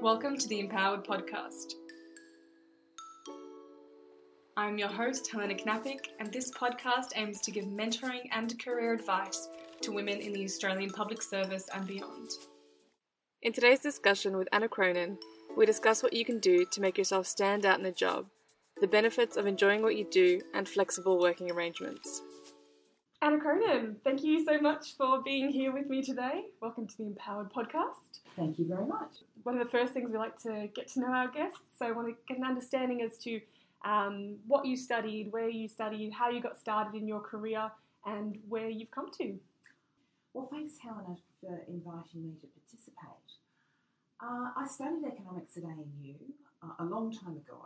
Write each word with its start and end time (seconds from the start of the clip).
Welcome 0.00 0.38
to 0.38 0.46
the 0.46 0.60
Empowered 0.60 1.04
Podcast. 1.04 1.72
I'm 4.56 4.78
your 4.78 4.88
host, 4.88 5.28
Helena 5.28 5.54
Knapik, 5.54 5.98
and 6.20 6.32
this 6.32 6.52
podcast 6.52 7.08
aims 7.16 7.40
to 7.40 7.50
give 7.50 7.64
mentoring 7.64 8.28
and 8.30 8.56
career 8.62 8.92
advice 8.92 9.48
to 9.80 9.90
women 9.90 10.20
in 10.20 10.32
the 10.32 10.44
Australian 10.44 10.90
public 10.90 11.20
service 11.20 11.66
and 11.74 11.84
beyond. 11.84 12.30
In 13.42 13.52
today's 13.52 13.80
discussion 13.80 14.36
with 14.36 14.46
Anna 14.52 14.68
Cronin, 14.68 15.18
we 15.56 15.66
discuss 15.66 16.00
what 16.00 16.12
you 16.12 16.24
can 16.24 16.38
do 16.38 16.64
to 16.64 16.80
make 16.80 16.96
yourself 16.96 17.26
stand 17.26 17.66
out 17.66 17.80
in 17.80 17.86
a 17.86 17.92
job, 17.92 18.26
the 18.80 18.86
benefits 18.86 19.36
of 19.36 19.48
enjoying 19.48 19.82
what 19.82 19.96
you 19.96 20.06
do, 20.12 20.40
and 20.54 20.68
flexible 20.68 21.18
working 21.18 21.50
arrangements. 21.50 22.22
Anna 23.20 23.40
Cronin, 23.40 23.96
thank 24.04 24.22
you 24.22 24.44
so 24.44 24.60
much 24.60 24.96
for 24.96 25.22
being 25.24 25.48
here 25.48 25.72
with 25.72 25.88
me 25.88 26.04
today. 26.04 26.44
Welcome 26.62 26.86
to 26.86 26.96
the 26.98 27.02
Empowered 27.02 27.52
Podcast. 27.52 28.20
Thank 28.36 28.60
you 28.60 28.68
very 28.68 28.86
much. 28.86 29.10
One 29.42 29.58
of 29.58 29.64
the 29.64 29.70
first 29.70 29.92
things 29.92 30.10
we 30.10 30.18
like 30.18 30.40
to 30.42 30.68
get 30.74 30.88
to 30.88 31.00
know 31.00 31.08
our 31.08 31.28
guests, 31.28 31.60
so 31.78 31.86
I 31.86 31.92
want 31.92 32.08
to 32.08 32.14
get 32.26 32.38
an 32.38 32.44
understanding 32.44 33.02
as 33.02 33.16
to 33.18 33.40
um, 33.84 34.36
what 34.46 34.66
you 34.66 34.76
studied, 34.76 35.32
where 35.32 35.48
you 35.48 35.68
studied, 35.68 36.12
how 36.12 36.30
you 36.30 36.40
got 36.40 36.58
started 36.58 36.94
in 36.94 37.06
your 37.06 37.20
career, 37.20 37.70
and 38.06 38.38
where 38.48 38.68
you've 38.68 38.90
come 38.90 39.10
to. 39.18 39.38
Well, 40.34 40.48
thanks, 40.50 40.74
Helena, 40.82 41.16
for 41.40 41.60
inviting 41.68 42.24
me 42.24 42.34
to 42.40 42.46
participate. 42.46 43.28
Uh, 44.20 44.50
I 44.56 44.66
studied 44.66 45.04
economics 45.06 45.56
at 45.56 45.64
ANU 45.64 46.14
uh, 46.62 46.82
a 46.82 46.84
long 46.84 47.12
time 47.12 47.36
ago, 47.36 47.62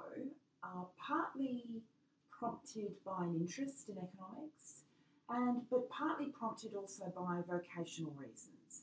uh, 0.62 0.84
partly 0.98 1.83
prompted 2.31 2.93
by 3.05 3.25
an 3.25 3.37
interest 3.41 3.89
in 3.89 3.97
economics 3.97 4.83
and 5.31 5.62
but 5.70 5.89
partly 5.89 6.27
prompted 6.27 6.75
also 6.75 7.05
by 7.17 7.41
vocational 7.48 8.12
reasons. 8.19 8.83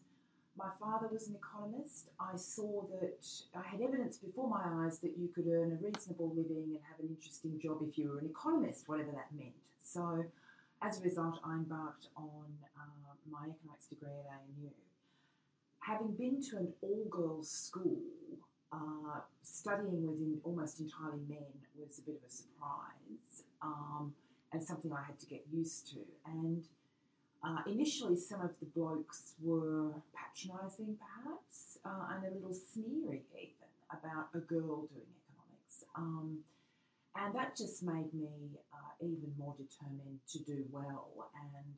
My 0.60 0.72
father 0.78 1.08
was 1.10 1.30
an 1.30 1.36
economist. 1.36 2.10
I 2.20 2.36
saw 2.36 2.84
that 3.00 3.26
I 3.56 3.66
had 3.66 3.80
evidence 3.80 4.18
before 4.18 4.50
my 4.50 4.84
eyes 4.84 5.00
that 5.00 5.18
you 5.18 5.30
could 5.34 5.48
earn 5.48 5.72
a 5.72 5.80
reasonable 5.82 6.36
living 6.36 6.76
and 6.76 6.80
have 6.84 7.00
an 7.00 7.08
interesting 7.16 7.58
job 7.64 7.78
if 7.88 7.98
you 7.98 8.10
were 8.10 8.20
an 8.20 8.26
economist, 8.26 8.90
whatever 8.90 9.12
that 9.14 9.32
meant. 9.32 9.56
So, 9.82 10.26
as 10.82 11.00
a 11.00 11.04
result, 11.04 11.40
I 11.46 11.54
embarked 11.54 12.08
on 12.18 12.52
uh, 12.76 13.16
my 13.32 13.48
economics 13.48 13.88
degree 13.88 14.12
at 14.12 14.28
ANU. 14.36 14.70
Having 15.80 16.16
been 16.18 16.44
to 16.52 16.58
an 16.58 16.74
all 16.82 17.06
girls 17.10 17.50
school, 17.50 18.02
uh, 18.74 19.22
studying 19.42 20.06
with 20.06 20.42
almost 20.44 20.82
entirely 20.82 21.24
men 21.30 21.48
was 21.78 22.00
a 22.00 22.02
bit 22.02 22.20
of 22.22 22.28
a 22.28 22.32
surprise. 22.32 23.44
Um, 23.62 24.14
and 24.52 24.64
something 24.64 24.92
I 24.92 25.04
had 25.06 25.20
to 25.20 25.26
get 25.26 25.44
used 25.52 25.92
to. 25.92 26.00
And 26.26 26.64
uh, 27.44 27.60
initially, 27.68 28.18
some 28.18 28.42
of 28.42 28.52
the 28.60 28.66
blokes 28.66 29.34
were 29.42 29.92
patronising, 30.14 30.98
perhaps, 31.00 31.78
uh, 31.86 32.14
and 32.16 32.26
a 32.26 32.36
little 32.36 32.54
sneery 32.54 33.24
even 33.34 33.70
about 33.92 34.28
a 34.36 34.40
girl 34.40 34.88
doing 34.92 35.08
economics. 35.24 35.86
Um, 35.96 36.40
and 37.16 37.34
that 37.36 37.56
just 37.56 37.82
made 37.84 38.14
me 38.14 38.60
uh, 38.74 39.06
even 39.06 39.34
more 39.38 39.56
determined 39.58 40.20
to 40.32 40.40
do 40.40 40.66
well. 40.72 41.08
And 41.56 41.76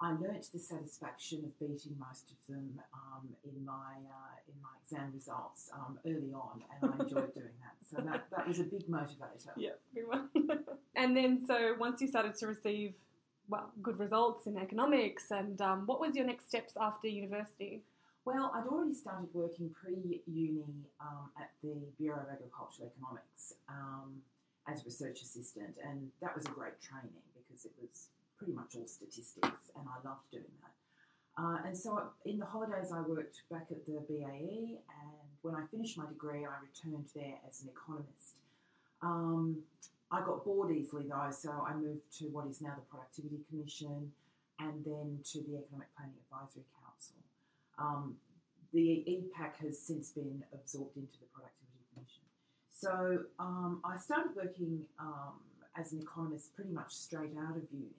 I 0.00 0.12
learnt 0.12 0.46
the 0.52 0.58
satisfaction 0.58 1.44
of 1.44 1.58
beating 1.58 1.96
most 1.98 2.30
of 2.30 2.36
them 2.48 2.80
um, 2.94 3.28
in 3.44 3.64
my 3.64 3.72
uh, 3.72 4.36
in 4.48 4.54
my 4.62 4.70
exam 4.82 5.12
results 5.14 5.70
um, 5.74 5.98
early 6.06 6.32
on, 6.32 6.62
and 6.82 6.90
I 6.92 7.02
enjoyed 7.02 7.34
doing 7.34 7.56
that. 7.60 7.76
So 7.90 8.02
that, 8.02 8.26
that 8.30 8.48
was 8.48 8.60
a 8.60 8.64
big 8.64 8.86
motivator. 8.88 9.52
Yeah, 9.56 9.70
big 9.94 10.06
one. 10.06 10.30
and 10.96 11.16
then, 11.16 11.44
so 11.46 11.74
once 11.78 12.00
you 12.00 12.08
started 12.08 12.34
to 12.36 12.46
receive 12.46 12.94
well 13.50 13.70
good 13.82 13.98
results 13.98 14.46
in 14.46 14.56
economics, 14.56 15.30
and 15.30 15.60
um, 15.60 15.86
what 15.86 16.00
was 16.00 16.14
your 16.14 16.24
next 16.24 16.48
steps 16.48 16.74
after 16.80 17.08
university? 17.08 17.82
Well, 18.24 18.52
I'd 18.54 18.66
already 18.66 18.94
started 18.94 19.28
working 19.32 19.70
pre-uni 19.70 20.62
um, 21.00 21.30
at 21.38 21.50
the 21.62 21.74
Bureau 21.98 22.20
of 22.20 22.28
Agricultural 22.30 22.92
Economics 22.94 23.54
um, 23.68 24.20
as 24.68 24.82
a 24.82 24.84
research 24.84 25.22
assistant, 25.22 25.76
and 25.82 26.10
that 26.22 26.36
was 26.36 26.44
a 26.46 26.50
great 26.50 26.80
training 26.80 27.24
because 27.34 27.64
it 27.64 27.72
was 27.80 28.08
pretty 28.38 28.52
much 28.52 28.76
all 28.76 28.86
statistics, 28.86 29.72
and 29.76 29.84
I 29.88 30.08
loved 30.08 30.30
doing 30.30 30.52
that. 30.62 31.42
Uh, 31.42 31.58
and 31.66 31.76
so 31.76 32.02
in 32.26 32.38
the 32.38 32.44
holidays, 32.44 32.92
I 32.92 33.00
worked 33.00 33.42
back 33.50 33.68
at 33.70 33.84
the 33.86 34.00
BAE, 34.08 34.78
and 34.78 35.30
when 35.42 35.54
I 35.54 35.64
finished 35.70 35.96
my 35.96 36.06
degree, 36.06 36.44
I 36.44 36.56
returned 36.60 37.08
there 37.14 37.38
as 37.48 37.62
an 37.62 37.70
economist. 37.70 38.36
Um, 39.02 39.62
I 40.12 40.20
got 40.20 40.44
bored 40.44 40.74
easily 40.74 41.06
though, 41.08 41.30
so 41.30 41.50
I 41.66 41.74
moved 41.74 42.10
to 42.18 42.24
what 42.26 42.46
is 42.48 42.60
now 42.60 42.74
the 42.74 42.82
Productivity 42.90 43.38
Commission 43.48 44.10
and 44.58 44.84
then 44.84 45.18
to 45.32 45.38
the 45.38 45.56
Economic 45.58 45.88
Planning 45.96 46.18
Advisory 46.26 46.64
Council. 46.82 47.16
Um, 47.78 48.16
the 48.72 49.04
EPAC 49.08 49.64
has 49.66 49.78
since 49.78 50.10
been 50.10 50.42
absorbed 50.52 50.96
into 50.96 51.18
the 51.20 51.26
Productivity 51.32 51.84
Commission. 51.94 52.24
So 52.72 53.24
um, 53.38 53.80
I 53.84 53.96
started 53.96 54.32
working 54.34 54.82
um, 54.98 55.38
as 55.78 55.92
an 55.92 56.00
economist 56.00 56.54
pretty 56.54 56.70
much 56.72 56.92
straight 56.92 57.36
out 57.38 57.56
of 57.56 57.62
uni. 57.72 57.94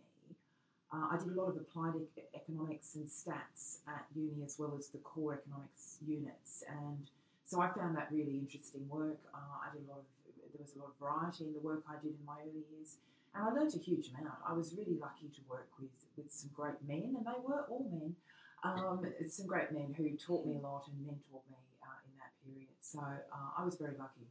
Uh, 0.94 1.08
I 1.12 1.18
did 1.18 1.32
a 1.32 1.40
lot 1.40 1.48
of 1.48 1.56
applied 1.56 1.94
e- 1.96 2.22
economics 2.36 2.96
and 2.96 3.08
stats 3.08 3.78
at 3.88 4.06
uni 4.14 4.44
as 4.44 4.60
well 4.60 4.76
as 4.78 4.88
the 4.88 4.98
core 5.00 5.34
economics 5.40 5.98
units, 6.06 6.64
and 6.68 7.10
so 7.46 7.62
I 7.62 7.70
found 7.70 7.96
that 7.96 8.10
really 8.12 8.38
interesting 8.38 8.88
work. 8.90 9.20
Uh, 9.34 9.38
I 9.64 9.74
did 9.74 9.88
a 9.88 9.92
lot 9.92 10.00
of 10.00 10.06
there 10.54 10.62
was 10.62 10.76
a 10.76 10.80
lot 10.80 10.94
of 10.94 10.98
variety 11.00 11.46
in 11.48 11.54
the 11.54 11.60
work 11.60 11.84
I 11.88 11.96
did 12.02 12.14
in 12.14 12.26
my 12.26 12.40
early 12.44 12.64
years, 12.72 12.98
and 13.34 13.44
I 13.44 13.50
learned 13.52 13.74
a 13.76 13.80
huge 13.80 14.12
amount. 14.12 14.40
I 14.48 14.54
was 14.54 14.76
really 14.78 15.00
lucky 15.00 15.32
to 15.34 15.42
work 15.50 15.70
with 15.80 15.92
with 16.18 16.32
some 16.32 16.52
great 16.54 16.80
men, 16.88 17.16
and 17.18 17.26
they 17.26 17.40
were 17.44 17.66
all 17.70 17.88
men. 17.92 18.16
Um, 18.64 19.02
some 19.28 19.48
great 19.48 19.72
men 19.72 19.96
who 19.98 20.16
taught 20.18 20.46
me 20.46 20.56
a 20.56 20.62
lot 20.62 20.86
and 20.86 20.96
mentored 21.02 21.42
me 21.50 21.58
uh, 21.82 21.98
in 22.06 22.14
that 22.22 22.30
period. 22.46 22.70
So 22.82 23.00
uh, 23.00 23.50
I 23.58 23.66
was 23.66 23.76
very 23.76 23.96
lucky. 23.98 24.28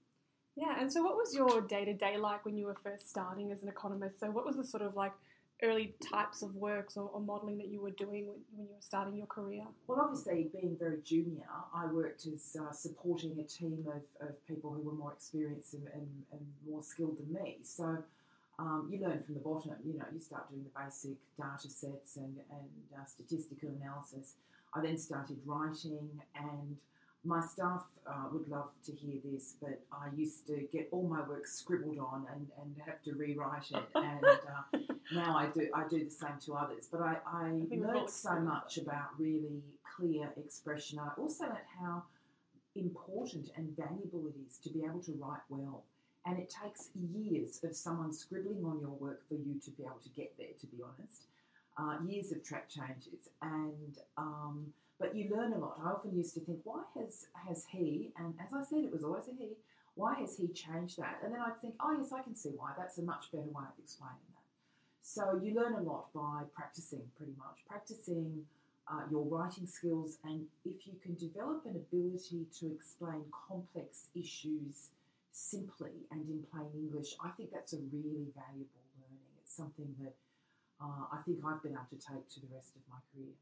Yeah, 0.54 0.78
and 0.78 0.92
so 0.92 1.02
what 1.02 1.16
was 1.16 1.34
your 1.34 1.60
day 1.62 1.84
to 1.84 1.94
day 1.94 2.16
like 2.16 2.44
when 2.44 2.56
you 2.56 2.66
were 2.66 2.76
first 2.82 3.08
starting 3.08 3.50
as 3.50 3.62
an 3.62 3.68
economist? 3.68 4.20
So 4.20 4.30
what 4.30 4.44
was 4.44 4.56
the 4.56 4.64
sort 4.64 4.82
of 4.82 4.94
like 4.94 5.12
early 5.62 5.94
types 6.10 6.42
of 6.42 6.54
works 6.54 6.96
or, 6.96 7.10
or 7.12 7.20
modelling 7.20 7.58
that 7.58 7.68
you 7.68 7.80
were 7.80 7.90
doing 7.90 8.26
when, 8.26 8.36
when, 8.54 8.66
you 8.66 8.74
were 8.74 8.80
starting 8.80 9.16
your 9.16 9.26
career? 9.26 9.64
Well, 9.86 10.00
obviously, 10.00 10.50
being 10.52 10.76
very 10.78 11.00
junior, 11.04 11.44
I 11.74 11.86
worked 11.86 12.26
as 12.26 12.56
uh, 12.60 12.72
supporting 12.72 13.38
a 13.38 13.44
team 13.44 13.86
of, 13.88 14.28
of 14.28 14.46
people 14.46 14.72
who 14.72 14.82
were 14.82 14.94
more 14.94 15.12
experienced 15.12 15.74
and, 15.74 15.86
and, 15.94 16.08
and 16.32 16.40
more 16.68 16.82
skilled 16.82 17.18
than 17.18 17.42
me. 17.42 17.58
So 17.62 18.02
um, 18.58 18.88
you 18.90 19.00
learn 19.00 19.22
from 19.22 19.34
the 19.34 19.40
bottom. 19.40 19.72
You 19.84 19.98
know, 19.98 20.04
you 20.12 20.20
start 20.20 20.50
doing 20.50 20.64
the 20.64 20.80
basic 20.80 21.16
data 21.36 21.68
sets 21.68 22.16
and, 22.16 22.36
and 22.50 22.68
uh, 22.98 23.04
statistical 23.04 23.70
analysis. 23.80 24.34
I 24.74 24.80
then 24.82 24.98
started 24.98 25.38
writing 25.46 26.08
and 26.36 26.76
my 27.24 27.40
staff 27.40 27.84
uh, 28.06 28.28
would 28.32 28.48
love 28.48 28.70
to 28.86 28.92
hear 28.92 29.16
this, 29.24 29.54
but 29.60 29.80
I 29.92 30.08
used 30.16 30.46
to 30.46 30.66
get 30.72 30.88
all 30.90 31.02
my 31.02 31.20
work 31.28 31.46
scribbled 31.46 31.98
on 31.98 32.26
and, 32.32 32.46
and 32.60 32.74
have 32.86 33.02
to 33.02 33.12
rewrite 33.12 33.70
it. 33.70 33.82
And 33.94 34.24
uh, 34.24 34.78
now 35.12 35.36
I 35.36 35.46
do 35.46 35.68
I 35.74 35.86
do 35.88 36.04
the 36.04 36.10
same 36.10 36.38
to 36.46 36.54
others. 36.54 36.88
But 36.90 37.02
I, 37.02 37.16
I, 37.26 37.62
I 37.72 37.76
learned 37.76 38.10
so 38.10 38.38
much 38.40 38.78
about 38.78 39.18
really 39.18 39.62
clear 39.96 40.30
expression. 40.36 40.98
I 40.98 41.10
also 41.20 41.44
learned 41.44 41.58
how 41.80 42.02
important 42.76 43.50
and 43.56 43.76
valuable 43.76 44.26
it 44.28 44.34
is 44.46 44.58
to 44.58 44.70
be 44.70 44.84
able 44.84 45.00
to 45.00 45.12
write 45.12 45.42
well. 45.48 45.84
And 46.26 46.38
it 46.38 46.54
takes 46.62 46.90
years 46.94 47.60
of 47.64 47.74
someone 47.74 48.12
scribbling 48.12 48.64
on 48.64 48.78
your 48.80 48.90
work 48.90 49.26
for 49.28 49.34
you 49.34 49.58
to 49.64 49.70
be 49.70 49.84
able 49.84 50.00
to 50.02 50.10
get 50.10 50.34
there, 50.38 50.54
to 50.60 50.66
be 50.66 50.82
honest. 50.82 51.24
Uh, 51.78 51.96
years 52.06 52.30
of 52.30 52.44
track 52.44 52.68
changes. 52.68 53.30
And 53.40 53.98
um, 54.18 54.66
but 54.98 55.16
you 55.16 55.30
learn 55.34 55.54
a 55.54 55.58
lot. 55.58 55.80
I 55.82 55.88
often 55.90 56.14
used 56.14 56.34
to 56.34 56.40
think, 56.40 56.58
why 56.64 56.82
has 56.98 57.26
has 57.48 57.64
he? 57.70 58.12
And 58.18 58.34
as 58.38 58.52
I 58.52 58.62
said, 58.62 58.84
it 58.84 58.92
was 58.92 59.02
always 59.02 59.28
a 59.28 59.32
he. 59.32 59.56
Why 59.94 60.14
has 60.20 60.36
he 60.36 60.48
changed 60.48 60.98
that? 60.98 61.20
And 61.24 61.32
then 61.32 61.40
I'd 61.40 61.60
think, 61.60 61.74
oh 61.80 61.96
yes, 61.98 62.12
I 62.12 62.22
can 62.22 62.36
see 62.36 62.50
why. 62.50 62.72
That's 62.76 62.98
a 62.98 63.02
much 63.02 63.32
better 63.32 63.44
way 63.44 63.64
of 63.64 63.82
explaining. 63.82 64.29
So 65.02 65.40
you 65.42 65.54
learn 65.54 65.74
a 65.74 65.82
lot 65.82 66.12
by 66.14 66.42
practicing, 66.54 67.02
pretty 67.16 67.32
much 67.38 67.64
practicing 67.66 68.44
uh, 68.90 69.02
your 69.10 69.24
writing 69.24 69.66
skills, 69.66 70.18
and 70.24 70.46
if 70.64 70.86
you 70.86 70.94
can 71.02 71.14
develop 71.14 71.64
an 71.64 71.76
ability 71.76 72.46
to 72.58 72.72
explain 72.72 73.22
complex 73.48 74.08
issues 74.14 74.88
simply 75.32 75.92
and 76.10 76.28
in 76.28 76.42
plain 76.52 76.70
English, 76.74 77.14
I 77.24 77.30
think 77.30 77.50
that's 77.52 77.72
a 77.72 77.78
really 77.92 78.26
valuable 78.34 78.82
learning. 78.98 79.30
It's 79.40 79.54
something 79.54 79.94
that 80.00 80.14
uh, 80.82 81.06
I 81.12 81.18
think 81.24 81.38
I've 81.46 81.62
been 81.62 81.72
able 81.72 81.86
to 81.90 81.96
take 81.96 82.28
to 82.34 82.40
the 82.40 82.48
rest 82.54 82.74
of 82.74 82.82
my 82.88 82.98
career. 83.12 83.34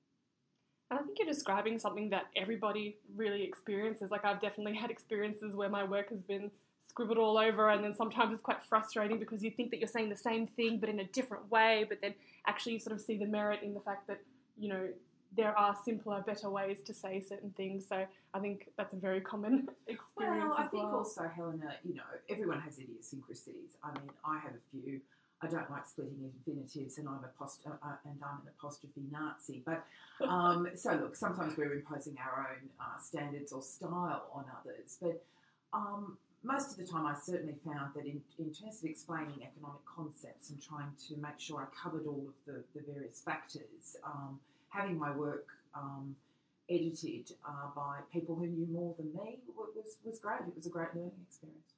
And 0.90 0.98
I 0.98 1.02
think 1.02 1.18
you're 1.18 1.28
describing 1.28 1.78
something 1.78 2.10
that 2.10 2.26
everybody 2.34 2.96
really 3.14 3.42
experiences. 3.42 4.10
Like 4.10 4.24
I've 4.24 4.40
definitely 4.40 4.74
had 4.74 4.90
experiences 4.90 5.54
where 5.54 5.68
my 5.68 5.84
work 5.84 6.10
has 6.10 6.22
been 6.22 6.50
scribbled 6.88 7.18
all 7.18 7.38
over, 7.38 7.70
and 7.70 7.84
then 7.84 7.94
sometimes 7.94 8.32
it's 8.32 8.42
quite 8.42 8.62
frustrating 8.64 9.18
because 9.18 9.42
you 9.42 9.50
think 9.50 9.70
that 9.70 9.78
you're 9.78 9.88
saying 9.88 10.08
the 10.08 10.16
same 10.16 10.46
thing 10.46 10.78
but 10.78 10.88
in 10.88 11.00
a 11.00 11.04
different 11.04 11.50
way, 11.50 11.84
but 11.88 12.00
then 12.00 12.14
actually 12.46 12.72
you 12.72 12.78
sort 12.78 12.94
of 12.94 13.00
see 13.00 13.16
the 13.16 13.26
merit 13.26 13.62
in 13.62 13.74
the 13.74 13.80
fact 13.80 14.06
that 14.06 14.20
you 14.58 14.68
know 14.68 14.88
there 15.36 15.56
are 15.56 15.76
simpler, 15.84 16.22
better 16.26 16.48
ways 16.48 16.80
to 16.86 16.94
say 16.94 17.20
certain 17.20 17.50
things. 17.50 17.86
So 17.88 18.06
I 18.32 18.38
think 18.38 18.70
that's 18.76 18.94
a 18.94 18.96
very 18.96 19.20
common 19.20 19.68
experience. 19.86 20.46
Well, 20.48 20.56
I 20.58 20.66
think 20.66 20.84
well. 20.84 20.96
also, 20.96 21.30
Helena, 21.34 21.74
you 21.84 21.94
know, 21.94 22.02
everyone 22.30 22.60
has 22.60 22.78
idiosyncrasies. 22.78 23.76
I 23.82 23.92
mean, 23.92 24.10
I 24.24 24.38
have 24.38 24.52
a 24.52 24.70
few. 24.70 25.00
I 25.40 25.46
don't 25.46 25.70
like 25.70 25.86
splitting 25.86 26.18
infinitives, 26.24 26.98
and 26.98 27.08
I'm 27.08 27.20
apost- 27.20 27.64
uh, 27.64 27.70
uh, 27.86 27.94
and 28.04 28.18
I'm 28.24 28.40
an 28.42 28.52
apostrophe 28.58 29.02
Nazi. 29.12 29.62
But 29.64 29.84
um, 30.26 30.68
so 30.74 30.94
look, 30.94 31.14
sometimes 31.14 31.56
we're 31.56 31.74
imposing 31.74 32.16
our 32.18 32.50
own 32.50 32.68
uh, 32.80 33.00
standards 33.00 33.52
or 33.52 33.62
style 33.62 34.26
on 34.34 34.44
others, 34.60 34.96
but 35.00 35.22
um, 35.72 36.16
most 36.42 36.70
of 36.70 36.76
the 36.76 36.84
time, 36.84 37.06
I 37.06 37.14
certainly 37.14 37.56
found 37.64 37.94
that 37.94 38.06
in, 38.06 38.20
in 38.38 38.52
terms 38.52 38.82
of 38.82 38.88
explaining 38.88 39.42
economic 39.42 39.84
concepts 39.84 40.50
and 40.50 40.62
trying 40.62 40.92
to 41.08 41.16
make 41.16 41.38
sure 41.38 41.60
I 41.60 41.66
covered 41.76 42.06
all 42.06 42.26
of 42.28 42.34
the, 42.46 42.62
the 42.74 42.84
various 42.92 43.20
factors, 43.20 43.96
um, 44.04 44.38
having 44.68 44.98
my 44.98 45.10
work 45.10 45.46
um, 45.74 46.14
edited 46.70 47.32
uh, 47.46 47.68
by 47.74 47.98
people 48.12 48.36
who 48.36 48.46
knew 48.46 48.66
more 48.70 48.94
than 48.98 49.06
me 49.14 49.38
was, 49.56 49.96
was 50.04 50.18
great. 50.18 50.40
It 50.46 50.54
was 50.54 50.66
a 50.66 50.70
great 50.70 50.94
learning 50.94 51.12
experience. 51.26 51.74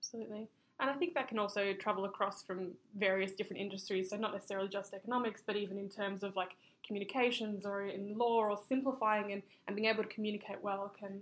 Absolutely. 0.00 0.48
And 0.80 0.90
I 0.90 0.94
think 0.94 1.14
that 1.14 1.28
can 1.28 1.38
also 1.38 1.72
travel 1.74 2.04
across 2.04 2.42
from 2.42 2.72
various 2.98 3.32
different 3.32 3.60
industries. 3.60 4.10
So, 4.10 4.16
not 4.16 4.32
necessarily 4.32 4.68
just 4.68 4.94
economics, 4.94 5.42
but 5.46 5.54
even 5.54 5.78
in 5.78 5.88
terms 5.88 6.24
of 6.24 6.34
like 6.34 6.56
communications 6.84 7.64
or 7.64 7.84
in 7.84 8.18
law 8.18 8.38
or 8.38 8.58
simplifying 8.68 9.32
and, 9.32 9.42
and 9.66 9.76
being 9.76 9.88
able 9.88 10.02
to 10.02 10.08
communicate 10.08 10.60
well 10.62 10.92
can 10.98 11.20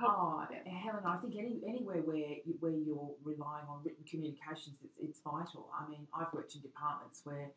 Oh, 0.00 0.46
Helen, 0.84 1.04
I 1.04 1.16
think 1.16 1.34
any, 1.36 1.60
anywhere 1.66 2.02
where 2.02 2.16
you, 2.16 2.54
where 2.60 2.72
you're 2.72 3.10
relying 3.24 3.66
on 3.68 3.82
written 3.84 4.04
communications, 4.08 4.76
it's, 4.84 4.94
it's 5.02 5.20
vital. 5.20 5.68
I 5.74 5.88
mean, 5.90 6.06
I've 6.14 6.32
worked 6.32 6.54
in 6.54 6.60
departments 6.60 7.22
where 7.24 7.50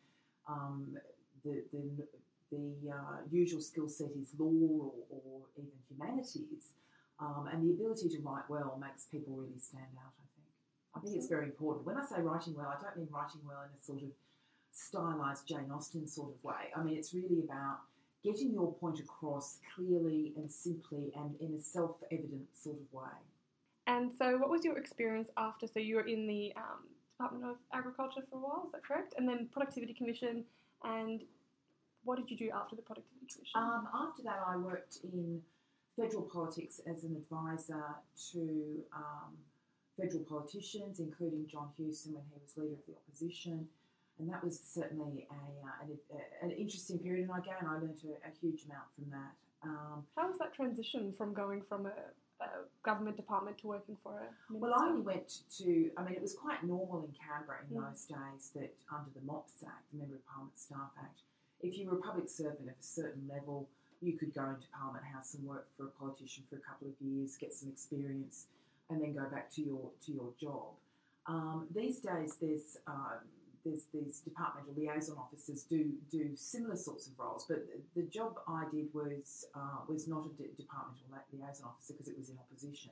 um, 0.47 0.97
the 1.43 1.63
the, 1.71 2.07
the 2.51 2.91
uh, 2.91 3.17
usual 3.29 3.61
skill 3.61 3.87
set 3.87 4.09
is 4.19 4.33
law 4.39 4.47
or, 4.49 4.93
or 5.09 5.41
even 5.57 5.77
humanities, 5.87 6.73
um, 7.19 7.47
and 7.51 7.63
the 7.63 7.73
ability 7.73 8.09
to 8.09 8.19
write 8.23 8.49
well 8.49 8.77
makes 8.81 9.05
people 9.05 9.35
really 9.35 9.59
stand 9.59 9.93
out. 9.97 10.13
I 10.17 10.25
think. 10.33 10.47
I 10.95 10.99
think 10.99 11.15
it's 11.17 11.27
very 11.27 11.45
important. 11.45 11.85
When 11.85 11.97
I 11.97 12.03
say 12.05 12.21
writing 12.21 12.55
well, 12.55 12.73
I 12.75 12.81
don't 12.81 12.97
mean 12.97 13.07
writing 13.11 13.41
well 13.45 13.61
in 13.61 13.69
a 13.79 13.83
sort 13.83 14.01
of 14.01 14.09
stylized 14.71 15.47
Jane 15.47 15.69
Austen 15.71 16.07
sort 16.07 16.33
of 16.33 16.43
way. 16.43 16.73
I 16.75 16.81
mean, 16.81 16.97
it's 16.97 17.13
really 17.13 17.41
about 17.43 17.81
getting 18.23 18.53
your 18.53 18.73
point 18.73 18.99
across 18.99 19.59
clearly 19.75 20.33
and 20.37 20.51
simply 20.51 21.11
and 21.15 21.35
in 21.39 21.55
a 21.55 21.59
self 21.59 21.97
evident 22.11 22.45
sort 22.53 22.77
of 22.77 22.93
way. 22.93 23.17
And 23.87 24.11
so, 24.11 24.37
what 24.37 24.49
was 24.49 24.63
your 24.63 24.77
experience 24.77 25.29
after? 25.37 25.67
So, 25.67 25.79
you 25.79 25.95
were 25.95 26.07
in 26.07 26.27
the 26.27 26.53
um, 26.55 26.87
Department 27.17 27.51
of 27.51 27.57
Agriculture 27.73 28.21
for 28.29 28.37
a 28.37 28.39
while, 28.39 28.63
is 28.65 28.71
that 28.71 28.83
correct? 28.83 29.15
And 29.17 29.27
then 29.27 29.47
Productivity 29.51 29.93
Commission. 29.93 30.43
And 30.83 31.21
what 32.03 32.17
did 32.17 32.29
you 32.31 32.37
do 32.37 32.49
after 32.53 32.75
the 32.75 32.81
Productivity 32.81 33.27
Commission? 33.33 33.53
Um, 33.55 33.87
after 33.93 34.23
that, 34.23 34.39
I 34.47 34.57
worked 34.57 34.97
in 35.03 35.41
federal 35.95 36.23
politics 36.23 36.79
as 36.89 37.03
an 37.03 37.15
advisor 37.15 37.83
to 38.31 38.83
um, 38.95 39.37
federal 39.99 40.23
politicians, 40.23 40.99
including 40.99 41.45
John 41.47 41.69
Hewson 41.77 42.13
when 42.13 42.23
he 42.29 42.39
was 42.41 42.53
leader 42.57 42.73
of 42.73 42.85
the 42.87 42.93
opposition 42.93 43.67
and 44.21 44.29
that 44.29 44.43
was 44.43 44.61
certainly 44.61 45.27
a, 45.31 45.33
uh, 45.33 45.83
an, 45.83 45.97
an, 46.43 46.51
interesting 46.51 46.99
period. 46.99 47.27
And 47.27 47.37
again, 47.43 47.65
I 47.67 47.73
learned 47.73 47.97
a, 48.05 48.29
a 48.29 48.31
huge 48.39 48.65
amount 48.65 48.85
from 48.93 49.09
that. 49.09 49.33
Um, 49.63 50.05
How 50.15 50.27
was 50.27 50.37
that 50.37 50.53
transition 50.53 51.13
from 51.17 51.33
going 51.33 51.63
from 51.67 51.87
a, 51.87 51.97
a, 52.45 52.47
government 52.83 53.17
department 53.17 53.57
to 53.59 53.67
working 53.67 53.97
for 54.03 54.13
a 54.13 54.53
minister? 54.53 54.61
Well, 54.61 54.73
I 54.77 54.89
only 54.89 55.01
went 55.01 55.41
to, 55.57 55.89
I 55.97 56.03
mean, 56.03 56.13
it 56.13 56.21
was 56.21 56.35
quite 56.35 56.63
normal 56.63 57.01
in 57.01 57.13
Canberra 57.17 57.65
in 57.65 57.75
mm. 57.75 57.89
those 57.89 58.05
days 58.05 58.51
that 58.53 58.73
under 58.93 59.09
the 59.15 59.25
MOPS 59.25 59.63
Act, 59.65 59.89
the 59.91 59.97
Member 59.97 60.15
of 60.15 60.25
Parliament 60.27 60.59
Staff 60.59 60.93
Act, 61.01 61.21
if 61.61 61.77
you 61.77 61.89
were 61.89 61.97
a 61.97 62.01
public 62.01 62.29
servant 62.29 62.69
of 62.69 62.77
a 62.79 62.83
certain 62.83 63.25
level, 63.27 63.67
you 64.01 64.17
could 64.17 64.33
go 64.33 64.45
into 64.49 64.69
Parliament 64.69 65.05
House 65.05 65.33
and 65.33 65.45
work 65.45 65.67
for 65.77 65.85
a 65.85 65.93
politician 65.97 66.43
for 66.49 66.57
a 66.57 66.61
couple 66.61 66.87
of 66.87 66.93
years, 67.01 67.37
get 67.37 67.53
some 67.53 67.69
experience, 67.69 68.47
and 68.89 69.01
then 69.01 69.13
go 69.13 69.25
back 69.29 69.49
to 69.53 69.61
your 69.61 69.89
to 70.05 70.11
your 70.11 70.29
job. 70.39 70.73
Um, 71.27 71.67
these 71.73 71.99
days, 71.99 72.37
there's 72.41 72.77
um, 72.87 73.21
there's 73.65 73.85
these 73.93 74.19
departmental 74.19 74.73
liaison 74.75 75.17
officers 75.17 75.63
do 75.63 75.91
do 76.11 76.35
similar 76.35 76.75
sorts 76.75 77.07
of 77.07 77.13
roles, 77.17 77.45
but 77.47 77.65
the 77.95 78.03
job 78.03 78.39
I 78.47 78.65
did 78.71 78.87
was 78.93 79.45
uh, 79.55 79.85
was 79.87 80.07
not 80.07 80.25
a 80.25 80.31
departmental 80.57 81.07
liaison 81.33 81.67
officer 81.67 81.93
because 81.93 82.07
it 82.07 82.17
was 82.17 82.29
in 82.29 82.37
opposition. 82.37 82.91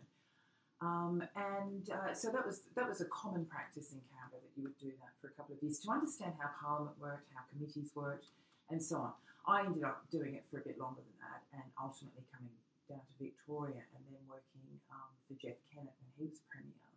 Um, 0.81 1.21
and 1.36 1.89
uh, 1.92 2.13
so 2.13 2.31
that 2.31 2.45
was 2.45 2.71
that 2.75 2.88
was 2.88 3.01
a 3.01 3.10
common 3.12 3.45
practice 3.45 3.92
in 3.92 4.00
Canberra 4.16 4.39
that 4.39 4.54
you 4.56 4.63
would 4.63 4.80
do 4.80 4.95
that 5.04 5.12
for 5.19 5.27
a 5.27 5.36
couple 5.36 5.56
of 5.56 5.60
years 5.62 5.80
to 5.83 5.92
understand 5.92 6.33
how 6.39 6.56
Parliament 6.56 6.95
worked, 7.00 7.27
how 7.36 7.44
committees 7.51 7.92
worked, 7.95 8.31
and 8.71 8.81
so 8.81 8.98
on. 9.04 9.12
I 9.48 9.66
ended 9.66 9.83
up 9.83 10.07
doing 10.12 10.36
it 10.36 10.45
for 10.48 10.60
a 10.60 10.63
bit 10.63 10.80
longer 10.80 11.04
than 11.04 11.19
that, 11.19 11.42
and 11.51 11.68
ultimately 11.75 12.24
coming 12.31 12.56
down 12.88 13.04
to 13.04 13.16
Victoria 13.19 13.83
and 13.92 14.01
then 14.07 14.24
working 14.25 14.66
um, 14.89 15.12
for 15.27 15.36
Jeff 15.36 15.60
Kennett 15.69 15.94
when 16.00 16.10
he 16.16 16.31
was 16.31 16.39
premier. 16.48 16.89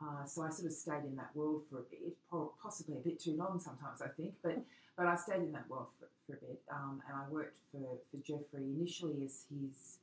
Uh, 0.00 0.24
so 0.24 0.42
I 0.42 0.50
sort 0.50 0.66
of 0.66 0.72
stayed 0.72 1.04
in 1.04 1.16
that 1.16 1.34
world 1.34 1.62
for 1.70 1.78
a 1.78 1.82
bit, 1.82 2.16
possibly 2.62 2.96
a 2.96 3.00
bit 3.00 3.18
too 3.18 3.36
long 3.36 3.58
sometimes, 3.58 4.00
I 4.00 4.08
think, 4.08 4.34
but 4.42 4.58
but 4.96 5.06
I 5.06 5.16
stayed 5.16 5.42
in 5.42 5.52
that 5.52 5.68
world 5.70 5.86
for, 5.98 6.08
for 6.26 6.36
a 6.36 6.40
bit, 6.40 6.60
um, 6.70 7.00
and 7.08 7.16
I 7.16 7.28
worked 7.30 7.56
for, 7.72 7.98
for 8.10 8.16
Jeffrey 8.18 8.64
initially 8.64 9.24
as 9.24 9.46
his 9.48 9.98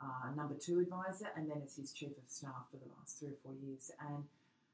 uh, 0.00 0.34
number 0.36 0.54
two 0.54 0.80
advisor, 0.80 1.28
and 1.36 1.50
then 1.50 1.62
as 1.64 1.76
his 1.76 1.92
chief 1.92 2.10
of 2.10 2.28
staff 2.28 2.68
for 2.70 2.76
the 2.76 2.90
last 2.98 3.18
three 3.18 3.28
or 3.28 3.40
four 3.42 3.52
years. 3.66 3.90
And 4.00 4.24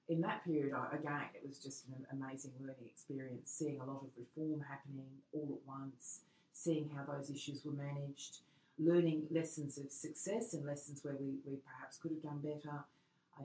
in 0.09 0.21
that 0.23 0.45
period, 0.45 0.75
I, 0.75 0.97
again, 0.97 1.23
it 1.35 1.47
was 1.47 1.59
just 1.59 1.87
an 1.87 2.05
amazing 2.13 2.51
learning 2.61 2.87
experience, 2.87 3.51
seeing 3.51 3.81
a 3.81 3.85
lot 3.85 4.03
of 4.03 4.11
reform 4.19 4.65
happening 4.69 5.07
all 5.33 5.49
at 5.51 5.69
once, 5.69 6.21
seeing 6.53 6.91
how 6.95 7.05
those 7.13 7.31
issues 7.31 7.65
were 7.65 7.73
managed, 7.73 8.39
learning 8.79 9.27
lessons 9.31 9.79
of 9.79 9.91
success 9.93 10.55
and 10.55 10.67
lessons 10.67 11.05
where 11.05 11.15
we, 11.21 11.39
we 11.47 11.59
perhaps 11.59 11.97
could 11.99 12.11
have 12.11 12.23
done 12.23 12.41
better 12.43 12.85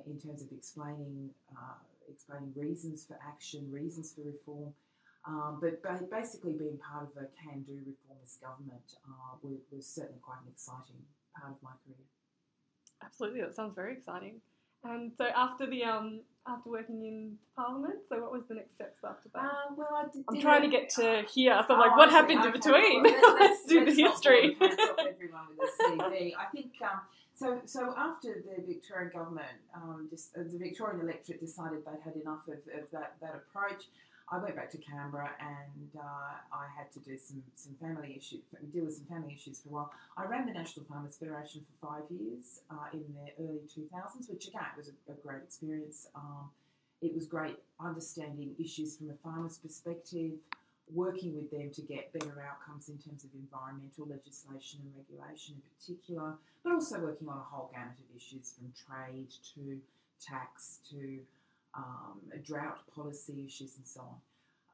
in 0.06 0.20
terms 0.20 0.42
of 0.42 0.52
explaining 0.52 1.30
uh, 1.52 1.80
explaining 2.10 2.54
reasons 2.56 3.06
for 3.06 3.18
action, 3.26 3.72
reasons 3.72 4.14
for 4.14 4.22
reform. 4.22 4.74
Um, 5.28 5.60
but 5.60 5.82
basically, 6.12 6.54
being 6.54 6.78
part 6.78 7.10
of 7.10 7.18
a 7.18 7.26
can-do 7.42 7.82
reformist 7.82 8.42
government 8.42 8.94
uh, 9.10 9.38
was, 9.42 9.58
was 9.72 9.88
certainly 9.88 10.20
quite 10.22 10.38
an 10.46 10.52
exciting 10.54 11.02
part 11.36 11.54
of 11.54 11.64
my 11.64 11.72
career. 11.84 12.06
Absolutely, 13.04 13.42
that 13.42 13.56
sounds 13.56 13.74
very 13.76 13.94
exciting. 13.94 14.42
And 14.84 15.12
so 15.18 15.26
after 15.36 15.66
the 15.66 15.84
um, 15.84 16.22
after 16.48 16.70
working 16.70 17.04
in 17.04 17.38
Parliament, 17.56 17.96
so 18.08 18.22
what 18.22 18.32
was 18.32 18.44
the 18.48 18.54
next 18.54 18.76
steps 18.76 19.04
after 19.04 19.30
that? 19.34 19.42
Um, 19.42 19.76
well, 19.78 19.90
I 19.94 20.36
am 20.36 20.42
trying 20.42 20.62
to 20.62 20.70
get 20.70 20.90
to 20.92 21.24
here, 21.34 21.60
so 21.68 21.74
I'm 21.74 21.80
like, 21.80 21.92
oh, 21.94 21.98
what 21.98 22.12
happened 22.12 22.40
okay, 22.40 22.48
in 22.48 22.54
between? 22.54 23.04
Well, 23.04 23.36
let's, 23.40 23.40
let's, 23.40 23.66
do 23.68 23.80
let's 23.80 23.96
the 23.96 24.04
history. 24.04 24.58
everyone 24.62 25.48
with 25.58 25.70
a 25.70 25.84
CV. 25.84 26.34
I 26.38 26.46
think 26.54 26.74
um, 26.84 27.02
so, 27.36 27.62
so 27.66 27.94
after 27.98 28.44
the 28.46 28.64
Victorian 28.66 29.12
government, 29.14 29.60
um, 29.76 30.10
uh, 30.14 30.42
the 30.52 30.58
Victorian 30.58 31.02
electorate 31.02 31.40
decided 31.40 31.86
they'd 31.86 32.02
had 32.04 32.16
enough 32.16 32.48
of, 32.48 32.60
of 32.74 32.90
that, 32.92 33.16
that 33.22 33.36
approach, 33.36 33.86
I 34.32 34.40
went 34.40 34.56
back 34.56 34.72
to 34.72 34.78
Canberra 34.80 35.30
and 35.40 35.90
uh, 35.96 36.02
I 36.52 36.66
had 36.76 36.92
to 36.94 37.00
do 37.00 37.16
some, 37.18 37.44
some 37.54 37.76
family 37.80 38.16
issues, 38.18 38.42
deal 38.74 38.86
with 38.86 38.96
some 38.96 39.06
family 39.06 39.36
issues 39.36 39.60
for 39.60 39.70
a 39.70 39.72
while. 39.72 39.92
I 40.18 40.26
ran 40.26 40.48
the 40.48 40.54
National 40.54 40.86
Farmers 40.86 41.18
Federation 41.18 41.62
for 41.62 41.88
five 41.88 42.04
years 42.10 42.62
uh, 42.72 42.88
in 42.94 43.04
the 43.14 43.44
early 43.44 43.62
2000s, 43.70 44.30
which 44.30 44.48
again 44.48 44.64
was 44.76 44.90
a, 44.90 45.12
a 45.12 45.16
great 45.16 45.44
experience. 45.44 46.08
Um, 46.16 46.50
it 47.02 47.14
was 47.14 47.28
great 47.28 47.58
understanding 47.80 48.56
issues 48.58 48.98
from 48.98 49.12
a 49.12 49.16
farmer's 49.24 49.60
perspective, 49.60 50.32
working 50.94 51.36
with 51.36 51.50
them 51.52 51.72
to 51.72 51.82
get 51.82 52.14
better 52.14 52.44
outcomes 52.48 52.90
in 52.90 52.98
terms 52.98 53.24
of 53.24 53.30
environmental 53.34 54.06
legislation 54.08 54.80
and 54.84 54.94
regulation 54.96 55.56
in 55.56 55.62
particular, 55.78 56.34
but 56.64 56.74
also 56.74 57.00
working 57.00 57.28
on 57.28 57.38
a 57.38 57.42
whole 57.42 57.72
gamut 57.74 57.96
of 57.98 58.16
issues 58.16 58.54
from 58.54 58.72
trade 58.76 59.30
to 59.56 59.80
tax 60.22 60.80
to 60.90 61.20
um, 61.76 62.22
drought 62.44 62.80
policy 62.94 63.44
issues 63.46 63.78
and 63.78 63.86
so 63.86 64.02
on. 64.02 64.18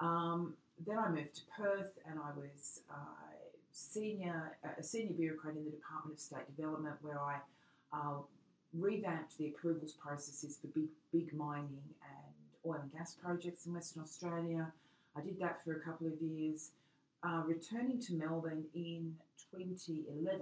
Um, 0.01 0.53
then 0.85 0.97
I 0.97 1.09
moved 1.09 1.35
to 1.35 1.41
Perth 1.57 1.97
and 2.09 2.19
I 2.19 2.37
was 2.37 2.81
uh, 2.89 3.31
senior 3.71 4.57
a 4.77 4.83
senior 4.83 5.13
bureaucrat 5.13 5.55
in 5.55 5.65
the 5.65 5.71
Department 5.71 6.17
of 6.17 6.19
State 6.19 6.55
Development, 6.55 6.95
where 7.01 7.19
I 7.19 7.37
uh, 7.93 8.17
revamped 8.73 9.37
the 9.37 9.47
approvals 9.47 9.93
processes 9.93 10.57
for 10.59 10.67
big 10.67 10.89
big 11.11 11.33
mining 11.33 11.83
and 12.01 12.33
oil 12.65 12.79
and 12.81 12.91
gas 12.91 13.15
projects 13.15 13.65
in 13.65 13.73
Western 13.73 14.03
Australia. 14.03 14.71
I 15.15 15.21
did 15.21 15.39
that 15.39 15.63
for 15.63 15.73
a 15.73 15.79
couple 15.79 16.07
of 16.07 16.13
years. 16.21 16.71
Uh, 17.23 17.43
returning 17.45 17.99
to 18.01 18.13
Melbourne 18.13 18.65
in 18.73 19.13
2011, 19.53 20.41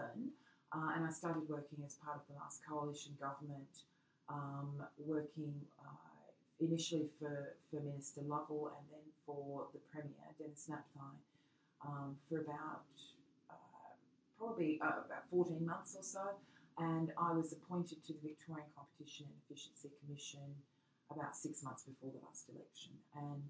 uh, 0.72 0.92
and 0.96 1.06
I 1.06 1.10
started 1.10 1.44
working 1.50 1.80
as 1.86 1.96
part 1.96 2.18
of 2.18 2.24
the 2.30 2.36
last 2.40 2.62
coalition 2.68 3.14
government, 3.20 3.84
um, 4.30 4.84
working 4.98 5.54
uh, 5.82 6.30
initially 6.62 7.10
for, 7.20 7.56
for 7.70 7.82
Minister 7.82 8.22
Lovell 8.22 8.72
and 8.78 8.86
then 8.92 9.06
for 9.26 9.68
the 9.74 9.80
Premier, 9.92 10.32
Denis 10.38 10.70
Napthine, 10.70 11.20
um, 11.86 12.16
for 12.30 12.42
about 12.42 12.86
uh, 13.50 13.92
probably 14.38 14.80
uh, 14.82 15.04
about 15.06 15.28
14 15.32 15.66
months 15.66 15.96
or 15.98 16.04
so. 16.04 16.24
And 16.78 17.12
I 17.20 17.34
was 17.34 17.52
appointed 17.52 18.06
to 18.06 18.14
the 18.14 18.20
Victorian 18.24 18.68
Competition 18.72 19.26
and 19.28 19.36
Efficiency 19.44 19.90
Commission 20.00 20.56
about 21.12 21.36
six 21.36 21.64
months 21.64 21.84
before 21.84 22.12
the 22.14 22.24
last 22.24 22.48
election. 22.48 22.94
And 23.16 23.44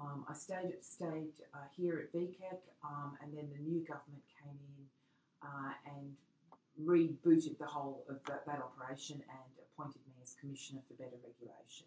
um, 0.00 0.24
I 0.28 0.34
stayed 0.34 0.74
stayed 0.80 1.34
uh, 1.54 1.66
here 1.76 2.02
at 2.02 2.12
VCAC, 2.12 2.58
um, 2.84 3.16
and 3.22 3.32
then 3.32 3.48
the 3.52 3.62
new 3.62 3.80
government 3.80 4.22
came 4.42 4.58
in 4.58 4.84
uh, 5.42 5.72
and 5.86 6.14
rebooted 6.82 7.58
the 7.58 7.66
whole 7.66 8.04
of 8.08 8.18
that, 8.26 8.44
that, 8.46 8.58
operation 8.58 9.22
and 9.28 9.50
appointed 9.62 10.00
me 10.06 10.14
as 10.22 10.34
Commissioner 10.40 10.80
for 10.88 10.94
Better 10.94 11.16
Regulation. 11.22 11.86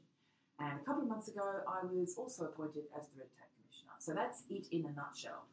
And 0.59 0.79
a 0.79 0.83
couple 0.85 1.03
of 1.03 1.09
months 1.09 1.27
ago, 1.27 1.61
I 1.67 1.85
was 1.85 2.15
also 2.17 2.45
appointed 2.45 2.83
as 2.97 3.07
the 3.07 3.19
Red 3.19 3.29
Tape 3.35 3.51
Commissioner. 3.59 3.91
So 3.99 4.13
that's 4.13 4.43
it 4.49 4.67
in 4.71 4.85
a 4.85 4.91
nutshell. 4.93 5.45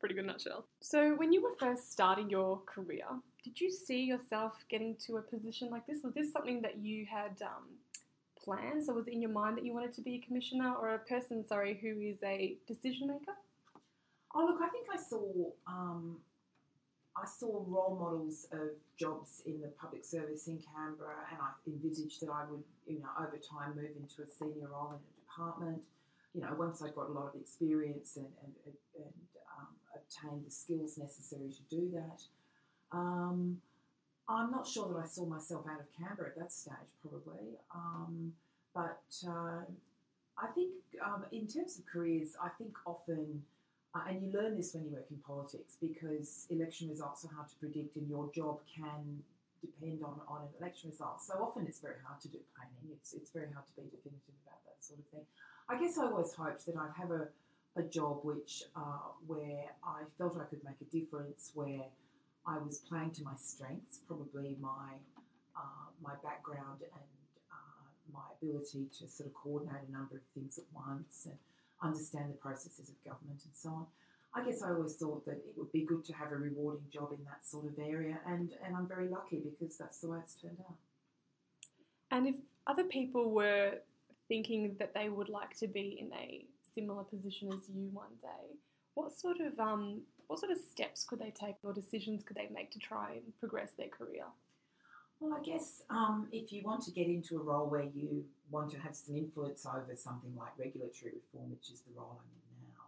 Pretty 0.00 0.14
good 0.14 0.26
nutshell. 0.26 0.64
So, 0.80 1.14
when 1.16 1.32
you 1.32 1.42
were 1.42 1.54
first 1.58 1.90
starting 1.90 2.30
your 2.30 2.60
career, 2.66 3.06
did 3.42 3.60
you 3.60 3.68
see 3.68 4.04
yourself 4.04 4.52
getting 4.68 4.94
to 5.06 5.16
a 5.16 5.22
position 5.22 5.70
like 5.70 5.86
this? 5.88 5.98
Was 6.04 6.14
this 6.14 6.32
something 6.32 6.62
that 6.62 6.78
you 6.78 7.04
had 7.04 7.42
um, 7.42 7.64
planned? 8.42 8.84
So, 8.84 8.92
was 8.94 9.06
it 9.06 9.12
in 9.12 9.22
your 9.22 9.30
mind 9.30 9.56
that 9.56 9.64
you 9.64 9.72
wanted 9.72 9.94
to 9.94 10.00
be 10.00 10.16
a 10.16 10.26
commissioner 10.26 10.74
or 10.74 10.94
a 10.94 10.98
person, 10.98 11.46
sorry, 11.46 11.78
who 11.80 12.00
is 12.00 12.18
a 12.22 12.56
decision 12.66 13.08
maker? 13.08 13.32
Oh, 14.34 14.44
look, 14.44 14.60
I 14.62 14.68
think 14.68 14.86
I 14.92 14.96
saw 14.96 15.50
um, 15.66 16.18
I 17.16 17.26
saw 17.26 17.64
role 17.66 17.98
models 18.00 18.46
of 18.52 18.70
jobs 18.96 19.42
in 19.46 19.60
the 19.60 19.68
public 19.68 20.04
service 20.04 20.46
in 20.46 20.58
Canberra, 20.58 21.26
and 21.30 21.40
I 21.40 21.50
envisaged 21.66 22.20
that 22.20 22.30
I 22.30 22.44
would, 22.50 22.62
you 22.86 23.00
know, 23.00 23.08
over 23.18 23.38
time 23.38 23.74
move 23.74 23.90
into 23.96 24.22
a 24.22 24.26
senior 24.26 24.68
role 24.68 24.90
in 24.90 24.98
a 24.98 25.20
department. 25.20 25.82
You 26.34 26.42
know, 26.42 26.54
once 26.56 26.82
I 26.82 26.90
got 26.90 27.08
a 27.08 27.12
lot 27.12 27.34
of 27.34 27.40
experience 27.40 28.16
and, 28.16 28.28
and, 28.44 28.74
and 28.96 29.12
um, 29.58 29.66
obtained 29.96 30.46
the 30.46 30.50
skills 30.50 30.98
necessary 30.98 31.50
to 31.50 31.76
do 31.76 31.90
that. 31.94 32.22
Um, 32.92 33.58
I'm 34.28 34.50
not 34.50 34.66
sure 34.66 34.88
that 34.92 34.98
I 34.98 35.06
saw 35.06 35.24
myself 35.26 35.64
out 35.70 35.80
of 35.80 35.86
Canberra 35.96 36.28
at 36.28 36.38
that 36.38 36.52
stage, 36.52 36.74
probably. 37.00 37.56
Um, 37.74 38.32
but 38.74 39.02
uh, 39.26 39.62
I 40.36 40.46
think, 40.54 40.72
um, 41.04 41.24
in 41.32 41.46
terms 41.46 41.78
of 41.78 41.86
careers, 41.86 42.36
I 42.42 42.50
think 42.50 42.74
often 42.86 43.42
uh, 43.94 44.00
and 44.08 44.22
you 44.22 44.30
learn 44.30 44.56
this 44.56 44.74
when 44.74 44.84
you 44.84 44.90
work 44.90 45.06
in 45.10 45.16
politics 45.26 45.76
because 45.80 46.46
election 46.50 46.88
results 46.88 47.24
are 47.24 47.34
hard 47.34 47.48
to 47.48 47.56
predict 47.56 47.96
and 47.96 48.08
your 48.08 48.30
job 48.34 48.60
can 48.68 49.22
depend 49.60 50.04
on, 50.04 50.20
on 50.28 50.42
an 50.42 50.48
election 50.60 50.90
result. 50.90 51.22
So 51.22 51.34
often 51.40 51.66
it's 51.66 51.80
very 51.80 51.96
hard 52.06 52.20
to 52.20 52.28
do 52.28 52.38
planning. 52.54 52.94
It's, 52.94 53.14
it's 53.14 53.30
very 53.30 53.48
hard 53.52 53.66
to 53.66 53.72
be 53.80 53.88
definitive 53.88 54.36
about 54.44 54.60
that 54.66 54.84
sort 54.84 55.00
of 55.00 55.06
thing. 55.06 55.24
I 55.68 55.80
guess 55.80 55.98
I 55.98 56.04
always 56.04 56.32
hoped 56.32 56.66
that 56.66 56.76
I'd 56.76 56.96
have 57.00 57.10
a, 57.10 57.28
a 57.76 57.82
job 57.82 58.20
which 58.22 58.64
uh, 58.76 59.08
where 59.26 59.64
I 59.82 60.04
felt 60.18 60.36
I 60.36 60.44
could 60.44 60.62
make 60.64 60.80
a 60.80 60.88
difference, 60.92 61.50
where 61.54 61.88
I 62.48 62.56
was 62.58 62.78
playing 62.78 63.10
to 63.12 63.22
my 63.24 63.34
strengths, 63.36 63.98
probably 64.06 64.56
my 64.60 64.96
uh, 65.54 65.88
my 66.02 66.14
background 66.22 66.80
and 66.80 67.10
uh, 67.52 67.84
my 68.12 68.24
ability 68.40 68.86
to 68.98 69.08
sort 69.08 69.28
of 69.28 69.34
coordinate 69.34 69.82
a 69.88 69.92
number 69.92 70.16
of 70.16 70.22
things 70.34 70.56
at 70.56 70.64
once 70.72 71.26
and 71.26 71.36
understand 71.82 72.30
the 72.30 72.36
processes 72.36 72.88
of 72.88 72.94
government 73.04 73.40
and 73.44 73.54
so 73.54 73.68
on. 73.70 73.86
I 74.34 74.44
guess 74.44 74.62
I 74.62 74.70
always 74.70 74.94
thought 74.94 75.26
that 75.26 75.38
it 75.46 75.54
would 75.56 75.72
be 75.72 75.84
good 75.84 76.04
to 76.06 76.12
have 76.14 76.32
a 76.32 76.36
rewarding 76.36 76.86
job 76.92 77.12
in 77.12 77.24
that 77.24 77.44
sort 77.44 77.66
of 77.66 77.78
area, 77.78 78.18
and, 78.26 78.50
and 78.64 78.76
I'm 78.76 78.86
very 78.86 79.08
lucky 79.08 79.42
because 79.44 79.76
that's 79.76 80.00
the 80.00 80.08
way 80.08 80.18
it's 80.22 80.34
turned 80.34 80.58
out. 80.60 80.76
And 82.10 82.28
if 82.28 82.36
other 82.66 82.84
people 82.84 83.30
were 83.30 83.72
thinking 84.28 84.76
that 84.78 84.94
they 84.94 85.08
would 85.08 85.28
like 85.28 85.56
to 85.58 85.66
be 85.66 85.98
in 86.00 86.12
a 86.12 86.44
similar 86.74 87.04
position 87.04 87.50
as 87.52 87.68
you 87.68 87.88
one 87.92 88.14
day, 88.22 88.56
what 88.94 89.18
sort 89.18 89.38
of 89.40 89.58
um, 89.58 90.02
what 90.28 90.38
sort 90.38 90.52
of 90.52 90.58
steps 90.58 91.04
could 91.04 91.18
they 91.18 91.32
take 91.32 91.56
or 91.62 91.72
decisions 91.72 92.22
could 92.22 92.36
they 92.36 92.48
make 92.54 92.70
to 92.70 92.78
try 92.78 93.12
and 93.12 93.38
progress 93.40 93.72
their 93.76 93.88
career? 93.88 94.24
Well, 95.20 95.34
I 95.34 95.42
guess 95.42 95.82
um, 95.90 96.28
if 96.30 96.52
you 96.52 96.62
want 96.62 96.84
to 96.84 96.92
get 96.92 97.08
into 97.08 97.36
a 97.36 97.42
role 97.42 97.66
where 97.66 97.82
you 97.82 98.24
want 98.50 98.70
to 98.70 98.78
have 98.78 98.94
some 98.94 99.16
influence 99.16 99.66
over 99.66 99.96
something 99.96 100.30
like 100.38 100.52
regulatory 100.56 101.12
reform, 101.18 101.50
which 101.50 101.72
is 101.72 101.80
the 101.80 101.98
role 101.98 102.20
I'm 102.20 102.28
in 102.38 102.60
now, 102.70 102.86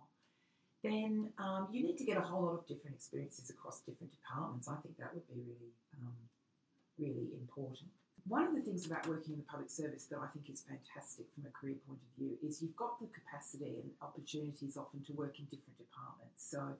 then 0.84 1.32
um, 1.42 1.68
you 1.72 1.82
need 1.82 1.98
to 1.98 2.04
get 2.04 2.16
a 2.16 2.20
whole 2.20 2.44
lot 2.44 2.54
of 2.54 2.66
different 2.68 2.94
experiences 2.94 3.50
across 3.50 3.80
different 3.80 4.12
departments. 4.12 4.68
I 4.68 4.76
think 4.76 4.96
that 4.98 5.12
would 5.12 5.26
be 5.26 5.42
really, 5.42 5.74
um, 5.98 6.14
really 7.00 7.34
important. 7.34 7.90
One 8.28 8.46
of 8.46 8.54
the 8.54 8.60
things 8.60 8.86
about 8.86 9.08
working 9.08 9.32
in 9.32 9.40
the 9.40 9.48
public 9.50 9.70
service 9.70 10.04
that 10.12 10.20
I 10.20 10.28
think 10.30 10.52
is 10.52 10.62
fantastic 10.62 11.26
from 11.34 11.48
a 11.48 11.52
career 11.56 11.80
point 11.88 11.98
of 11.98 12.10
view 12.14 12.36
is 12.46 12.62
you've 12.62 12.76
got 12.76 13.00
the 13.00 13.08
capacity 13.10 13.80
and 13.80 13.90
opportunities 14.02 14.76
often 14.76 15.02
to 15.08 15.12
work 15.14 15.40
in 15.40 15.46
different 15.46 15.80
departments. 15.80 16.46
So 16.46 16.76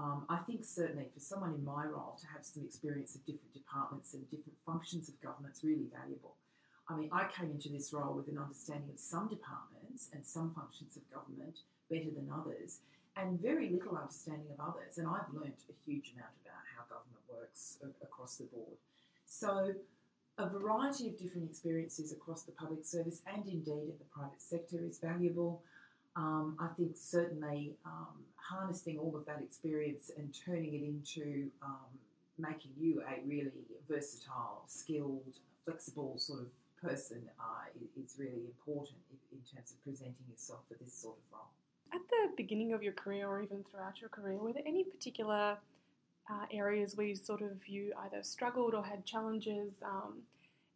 um, 0.00 0.24
I 0.30 0.38
think 0.38 0.64
certainly 0.64 1.08
for 1.12 1.20
someone 1.20 1.52
in 1.52 1.62
my 1.62 1.84
role 1.84 2.16
to 2.20 2.26
have 2.32 2.40
some 2.42 2.64
experience 2.64 3.14
of 3.14 3.20
different 3.26 3.52
departments 3.52 4.14
and 4.14 4.24
different 4.30 4.56
functions 4.64 5.10
of 5.10 5.20
government 5.20 5.54
is 5.54 5.62
really 5.62 5.88
valuable. 5.92 6.36
I 6.88 6.96
mean, 6.96 7.10
I 7.12 7.28
came 7.28 7.50
into 7.50 7.68
this 7.68 7.92
role 7.92 8.14
with 8.14 8.28
an 8.28 8.38
understanding 8.38 8.88
of 8.88 8.98
some 8.98 9.28
departments 9.28 10.08
and 10.14 10.24
some 10.24 10.54
functions 10.54 10.96
of 10.96 11.04
government 11.12 11.58
better 11.90 12.08
than 12.16 12.32
others, 12.32 12.78
and 13.16 13.38
very 13.42 13.68
little 13.68 13.96
understanding 13.96 14.48
of 14.56 14.72
others. 14.72 14.96
And 14.96 15.06
I've 15.06 15.28
learnt 15.34 15.68
a 15.68 15.76
huge 15.84 16.14
amount 16.16 16.32
about 16.40 16.64
how 16.72 16.88
government 16.88 17.20
works 17.28 17.78
across 18.02 18.36
the 18.36 18.44
board. 18.44 18.78
So, 19.26 19.74
a 20.38 20.48
variety 20.48 21.08
of 21.08 21.18
different 21.18 21.50
experiences 21.50 22.12
across 22.12 22.44
the 22.44 22.52
public 22.52 22.86
service 22.86 23.20
and 23.26 23.44
indeed 23.46 23.92
in 23.92 23.98
the 23.98 24.08
private 24.10 24.40
sector 24.40 24.78
is 24.82 24.98
valuable. 24.98 25.62
Um, 26.16 26.56
I 26.58 26.68
think 26.76 26.96
certainly 26.96 27.74
um, 27.84 28.24
harnessing 28.48 28.98
all 28.98 29.14
of 29.16 29.24
that 29.26 29.40
experience 29.42 30.10
and 30.16 30.34
turning 30.34 30.74
it 30.74 30.82
into 30.82 31.50
um, 31.62 31.90
making 32.38 32.72
you 32.78 33.02
a 33.02 33.26
really 33.26 33.50
versatile, 33.88 34.62
skilled, 34.66 35.38
flexible 35.64 36.14
sort 36.18 36.40
of 36.40 36.46
person 36.82 37.22
uh, 37.38 38.02
is 38.02 38.16
really 38.18 38.44
important 38.46 38.96
in 39.32 39.38
terms 39.54 39.72
of 39.72 39.84
presenting 39.84 40.24
yourself 40.30 40.60
for 40.68 40.74
this 40.82 40.92
sort 40.94 41.16
of 41.16 41.38
role. 41.38 41.48
At 41.92 42.00
the 42.08 42.34
beginning 42.36 42.72
of 42.72 42.82
your 42.82 42.92
career, 42.92 43.28
or 43.28 43.42
even 43.42 43.64
throughout 43.70 44.00
your 44.00 44.08
career, 44.10 44.38
were 44.38 44.52
there 44.52 44.62
any 44.66 44.84
particular 44.84 45.58
uh, 46.30 46.46
areas 46.52 46.96
where 46.96 47.06
you 47.06 47.16
sort 47.16 47.42
of 47.42 47.66
you 47.66 47.92
either 48.04 48.22
struggled 48.22 48.74
or 48.74 48.84
had 48.84 49.04
challenges 49.04 49.74
um, 49.84 50.14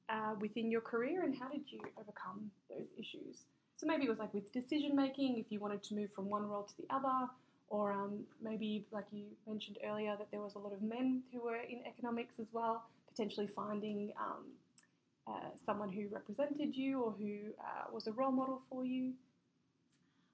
uh, 0.08 0.34
within 0.40 0.70
your 0.70 0.80
career, 0.80 1.22
and 1.22 1.34
how 1.36 1.48
did 1.48 1.62
you 1.66 1.80
overcome 1.98 2.50
those 2.68 2.88
issues? 2.98 3.44
So 3.76 3.86
maybe 3.86 4.04
it 4.04 4.08
was 4.08 4.18
like 4.18 4.34
with 4.34 4.52
decision 4.52 4.94
making, 4.94 5.38
if 5.38 5.46
you 5.50 5.60
wanted 5.60 5.82
to 5.84 5.94
move 5.94 6.10
from 6.14 6.28
one 6.28 6.46
role 6.46 6.64
to 6.64 6.76
the 6.76 6.86
other, 6.94 7.28
or 7.68 7.92
um, 7.92 8.20
maybe, 8.42 8.86
like 8.92 9.06
you 9.10 9.24
mentioned 9.46 9.78
earlier, 9.84 10.16
that 10.18 10.30
there 10.30 10.40
was 10.40 10.54
a 10.54 10.58
lot 10.58 10.72
of 10.72 10.82
men 10.82 11.22
who 11.32 11.40
were 11.40 11.56
in 11.56 11.80
economics 11.86 12.38
as 12.38 12.46
well, 12.52 12.84
potentially 13.08 13.48
finding 13.54 14.12
um, 14.20 14.44
uh, 15.26 15.48
someone 15.64 15.88
who 15.88 16.06
represented 16.10 16.76
you 16.76 17.00
or 17.02 17.12
who 17.12 17.52
uh, 17.60 17.84
was 17.92 18.06
a 18.06 18.12
role 18.12 18.32
model 18.32 18.60
for 18.68 18.84
you? 18.84 19.12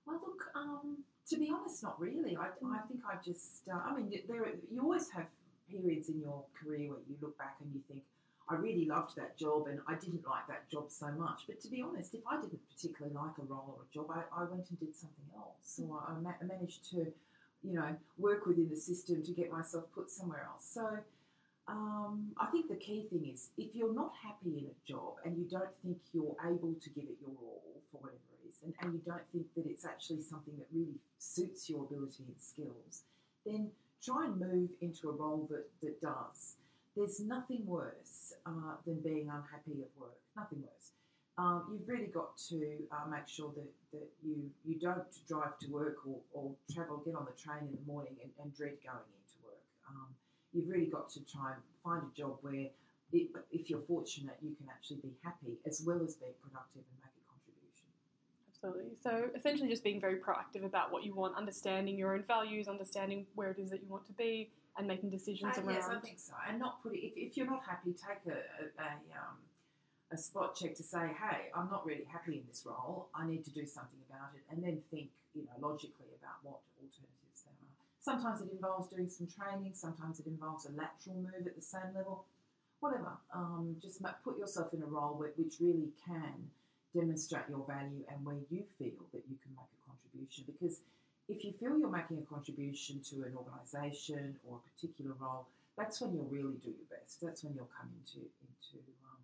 Well, 0.07 0.21
look, 0.27 0.51
um, 0.55 0.99
to 1.29 1.37
be 1.37 1.51
honest, 1.51 1.83
not 1.83 2.01
really. 2.01 2.37
I, 2.37 2.47
I 2.47 2.79
think 2.89 3.01
I 3.07 3.17
just, 3.25 3.69
uh, 3.73 3.79
I 3.79 3.95
mean, 3.95 4.13
there 4.29 4.47
you 4.71 4.83
always 4.83 5.09
have 5.11 5.27
periods 5.71 6.09
in 6.09 6.21
your 6.21 6.43
career 6.61 6.91
where 6.91 7.01
you 7.09 7.17
look 7.21 7.39
back 7.39 7.57
and 7.63 7.73
you 7.73 7.81
think, 7.89 8.03
I 8.50 8.57
really 8.57 8.85
loved 8.85 9.16
that 9.16 9.37
job 9.38 9.69
and 9.69 9.80
I 9.87 9.95
didn't 9.95 10.26
like 10.26 10.47
that 10.49 10.69
job 10.69 10.90
so 10.90 11.07
much. 11.12 11.42
But 11.47 11.61
to 11.61 11.69
be 11.69 11.83
honest, 11.83 12.14
if 12.14 12.26
I 12.28 12.37
didn't 12.40 12.61
particularly 12.75 13.14
like 13.14 13.38
a 13.38 13.42
role 13.42 13.78
or 13.78 13.85
a 13.88 13.95
job, 13.95 14.11
I, 14.11 14.42
I 14.42 14.45
went 14.45 14.69
and 14.71 14.80
did 14.80 14.95
something 14.97 15.25
else. 15.37 15.54
So 15.62 15.83
I, 16.02 16.12
I 16.12 16.14
ma- 16.21 16.42
managed 16.42 16.90
to, 16.90 17.07
you 17.62 17.75
know, 17.75 17.95
work 18.19 18.47
within 18.47 18.69
the 18.69 18.76
system 18.76 19.23
to 19.23 19.33
get 19.33 19.52
myself 19.52 19.85
put 19.95 20.11
somewhere 20.11 20.49
else. 20.52 20.69
So 20.69 20.99
um, 21.69 22.33
I 22.38 22.47
think 22.47 22.69
the 22.69 22.76
key 22.76 23.07
thing 23.09 23.30
is 23.33 23.50
if 23.57 23.75
you're 23.75 23.95
not 23.95 24.12
happy 24.21 24.59
in 24.59 24.64
a 24.66 24.76
job 24.90 25.14
and 25.25 25.38
you 25.38 25.45
don't 25.49 25.71
think 25.85 25.99
you're 26.12 26.37
able 26.45 26.75
to 26.75 26.90
give 26.90 27.04
it 27.04 27.19
your 27.21 27.30
all 27.40 27.62
for 27.92 27.99
whatever 27.99 28.19
reason, 28.45 28.75
and 28.80 28.95
you 28.95 29.00
don't 29.07 29.23
think 29.33 29.47
that 29.54 29.66
it's 29.71 29.85
actually 29.85 30.23
something 30.23 30.54
that 30.59 30.66
really 30.73 30.99
suits 31.19 31.71
your 31.71 31.85
ability 31.85 32.25
and 32.26 32.37
skills, 32.38 33.02
then 33.47 33.71
try 34.04 34.25
and 34.25 34.40
move 34.40 34.71
into 34.80 35.09
a 35.09 35.12
role 35.12 35.47
that, 35.50 35.66
that 35.83 36.00
does 36.00 36.57
there's 36.97 37.21
nothing 37.21 37.65
worse 37.67 38.33
uh, 38.47 38.75
than 38.87 39.01
being 39.01 39.29
unhappy 39.29 39.83
at 39.83 39.91
work. 39.99 40.19
Nothing 40.37 40.63
worse. 40.63 40.93
Um, 41.39 41.65
you've 41.73 41.89
really 41.89 42.13
got 42.13 42.37
to 42.51 42.77
uh, 42.93 43.09
make 43.09 43.27
sure 43.27 43.53
that, 43.57 43.71
that 43.93 44.09
you, 44.23 44.51
you 44.65 44.79
don't 44.79 45.07
drive 45.27 45.59
to 45.61 45.71
work 45.71 45.97
or, 46.07 46.19
or 46.33 46.53
travel, 46.75 46.99
get 46.99 47.15
on 47.15 47.25
the 47.25 47.37
train 47.41 47.69
in 47.69 47.73
the 47.73 47.87
morning 47.87 48.17
and, 48.23 48.31
and 48.43 48.55
dread 48.55 48.77
going 48.85 49.09
into 49.17 49.37
work. 49.43 49.65
Um, 49.89 50.09
you've 50.53 50.69
really 50.69 50.91
got 50.91 51.09
to 51.11 51.21
try 51.25 51.53
and 51.55 51.63
find 51.83 52.03
a 52.03 52.19
job 52.19 52.39
where, 52.43 52.55
it, 52.55 52.73
if 53.51 53.71
you're 53.71 53.87
fortunate, 53.89 54.37
you 54.43 54.55
can 54.55 54.67
actually 54.69 54.99
be 55.03 55.13
happy 55.25 55.59
as 55.67 55.83
well 55.87 56.01
as 56.05 56.15
being 56.17 56.35
productive 56.43 56.83
and 56.85 56.99
make 57.01 57.15
a 57.17 57.25
contribution. 57.27 57.89
Absolutely. 58.53 58.95
So 59.03 59.31
essentially, 59.35 59.69
just 59.69 59.83
being 59.83 60.01
very 60.01 60.17
proactive 60.17 60.65
about 60.65 60.93
what 60.93 61.05
you 61.05 61.15
want, 61.15 61.37
understanding 61.37 61.97
your 61.97 62.15
own 62.15 62.25
values, 62.27 62.69
understanding 62.69 63.27
where 63.35 63.51
it 63.51 63.59
is 63.59 63.71
that 63.71 63.83
you 63.83 63.89
want 63.89 64.07
to 64.07 64.13
be, 64.13 64.51
and 64.81 64.89
making 64.89 65.11
decisions 65.11 65.57
uh, 65.57 65.61
around. 65.61 65.75
Yes, 65.77 65.89
I 65.89 66.01
think 66.01 66.19
so. 66.19 66.33
And 66.49 66.59
not 66.59 66.83
put 66.83 66.95
it, 66.97 67.05
if, 67.05 67.13
if 67.17 67.37
you're 67.37 67.47
not 67.47 67.63
happy, 67.69 67.93
take 67.93 68.25
a, 68.27 68.41
a, 68.41 68.65
a, 68.81 68.91
um, 69.21 69.37
a 70.11 70.17
spot 70.17 70.57
check 70.57 70.75
to 70.77 70.83
say, 70.83 71.13
hey, 71.13 71.53
I'm 71.55 71.69
not 71.71 71.85
really 71.87 72.09
happy 72.11 72.41
in 72.41 72.45
this 72.49 72.65
role. 72.67 73.09
I 73.15 73.29
need 73.29 73.45
to 73.45 73.53
do 73.53 73.65
something 73.67 74.01
about 74.09 74.33
it. 74.35 74.43
And 74.51 74.65
then 74.65 74.81
think, 74.91 75.11
you 75.37 75.45
know, 75.45 75.55
logically 75.61 76.11
about 76.19 76.41
what 76.43 76.59
alternatives 76.81 77.45
there 77.45 77.53
are. 77.53 77.77
Sometimes 78.01 78.41
it 78.41 78.51
involves 78.51 78.89
doing 78.89 79.09
some 79.09 79.29
training. 79.29 79.73
Sometimes 79.75 80.19
it 80.19 80.27
involves 80.27 80.65
a 80.67 80.73
lateral 80.73 81.21
move 81.21 81.47
at 81.47 81.55
the 81.55 81.63
same 81.63 81.93
level. 81.95 82.25
Whatever. 82.81 83.13
Um, 83.35 83.77
just 83.81 84.01
put 84.25 84.39
yourself 84.39 84.73
in 84.73 84.83
a 84.83 84.87
role 84.87 85.15
which 85.21 85.61
really 85.61 85.93
can 86.01 86.49
demonstrate 86.97 87.45
your 87.49 87.63
value 87.69 88.03
and 88.09 88.25
where 88.25 88.41
you 88.49 88.65
feel 88.79 89.05
that 89.13 89.23
you 89.29 89.37
can 89.45 89.53
make 89.53 89.69
a 89.69 89.81
contribution. 89.85 90.45
Because 90.49 90.81
if 91.31 91.45
you 91.45 91.53
feel 91.61 91.79
you're 91.79 91.89
making 91.89 92.19
a 92.19 92.27
contribution 92.27 93.01
to 93.11 93.23
an 93.23 93.35
organisation 93.37 94.35
or 94.47 94.59
a 94.59 94.63
particular 94.75 95.15
role, 95.21 95.47
that's 95.79 96.01
when 96.01 96.13
you'll 96.13 96.29
really 96.29 96.59
do 96.59 96.71
your 96.71 96.91
best. 96.91 97.21
That's 97.23 97.45
when 97.45 97.55
you'll 97.55 97.71
come 97.71 97.89
into 98.03 98.27
into 98.43 98.83
um, 99.07 99.23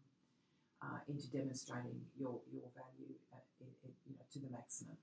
uh, 0.82 0.98
into 1.08 1.26
demonstrating 1.28 2.00
your 2.18 2.38
your 2.54 2.70
value 2.78 3.12
at, 3.34 3.42
in, 3.60 3.66
in, 3.84 3.90
you 4.06 4.14
know, 4.14 4.24
to 4.32 4.38
the 4.38 4.50
maximum. 4.50 4.96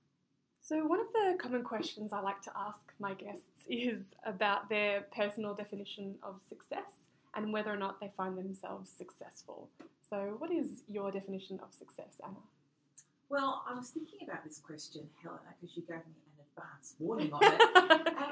So, 0.60 0.86
one 0.86 0.98
of 0.98 1.12
the 1.12 1.36
common 1.38 1.62
questions 1.62 2.12
I 2.12 2.20
like 2.20 2.40
to 2.42 2.52
ask 2.56 2.80
my 2.98 3.12
guests 3.12 3.52
is 3.68 4.00
about 4.24 4.70
their 4.70 5.02
personal 5.14 5.52
definition 5.54 6.14
of 6.22 6.40
success 6.48 6.90
and 7.36 7.52
whether 7.52 7.70
or 7.70 7.76
not 7.76 8.00
they 8.00 8.10
find 8.16 8.38
themselves 8.38 8.90
successful. 8.96 9.68
So, 10.08 10.36
what 10.38 10.50
is 10.50 10.82
your 10.88 11.10
definition 11.10 11.60
of 11.62 11.74
success, 11.74 12.20
Anna? 12.24 12.40
Well, 13.28 13.64
I 13.68 13.74
was 13.74 13.90
thinking 13.90 14.20
about 14.22 14.44
this 14.44 14.58
question, 14.58 15.02
Helena, 15.22 15.52
because 15.60 15.76
you 15.76 15.82
gave 15.82 15.96
me 16.06 16.14
an 16.14 16.33
advance 16.56 16.94
warning 16.98 17.32
on 17.32 17.42
it. 17.42 17.52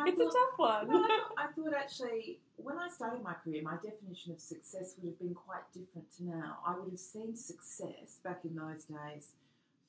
it's 0.07 0.19
thought, 0.19 0.29
a 0.29 0.33
tough 0.33 0.57
one. 0.57 0.89
No, 0.89 1.05
I, 1.05 1.07
thought, 1.07 1.35
I 1.39 1.47
thought 1.53 1.75
actually, 1.75 2.39
when 2.57 2.79
I 2.79 2.89
started 2.89 3.23
my 3.23 3.35
career, 3.35 3.63
my 3.63 3.77
definition 3.83 4.33
of 4.33 4.41
success 4.41 4.95
would 4.99 5.11
have 5.11 5.19
been 5.19 5.35
quite 5.35 5.63
different 5.73 6.07
to 6.17 6.25
now. 6.25 6.59
I 6.67 6.79
would 6.79 6.91
have 6.91 7.01
seen 7.01 7.37
success 7.37 8.19
back 8.25 8.41
in 8.45 8.55
those 8.57 8.85
days 8.85 9.29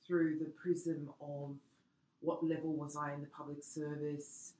through 0.06 0.40
the 0.40 0.46
prism 0.46 1.10
of 1.22 1.56
what 2.22 2.44
level 2.46 2.74
was 2.74 2.96
I 2.96 3.14
in 3.14 3.22
the 3.22 3.28
public 3.28 3.64
service, 3.64 4.54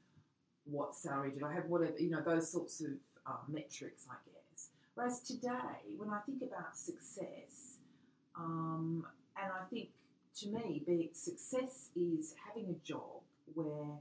what 0.66 0.96
salary 0.96 1.32
did 1.32 1.44
I 1.44 1.54
have, 1.54 1.66
whatever, 1.66 1.98
you 1.98 2.10
know, 2.10 2.22
those 2.22 2.52
sorts 2.52 2.82
of 2.82 2.92
uh, 3.26 3.38
metrics, 3.48 4.06
I 4.10 4.16
guess. 4.26 4.70
Whereas 4.96 5.22
today, 5.22 5.96
when 5.98 6.10
I 6.10 6.20
think 6.26 6.42
about 6.42 6.76
success, 6.76 7.78
um, 8.36 9.06
and 9.42 9.52
I 9.52 9.66
think 9.70 9.90
to 10.40 10.48
me, 10.48 10.84
be, 10.86 11.12
success 11.14 11.90
is 11.96 12.34
having 12.48 12.70
a 12.70 12.88
job 12.88 13.23
where 13.56 13.98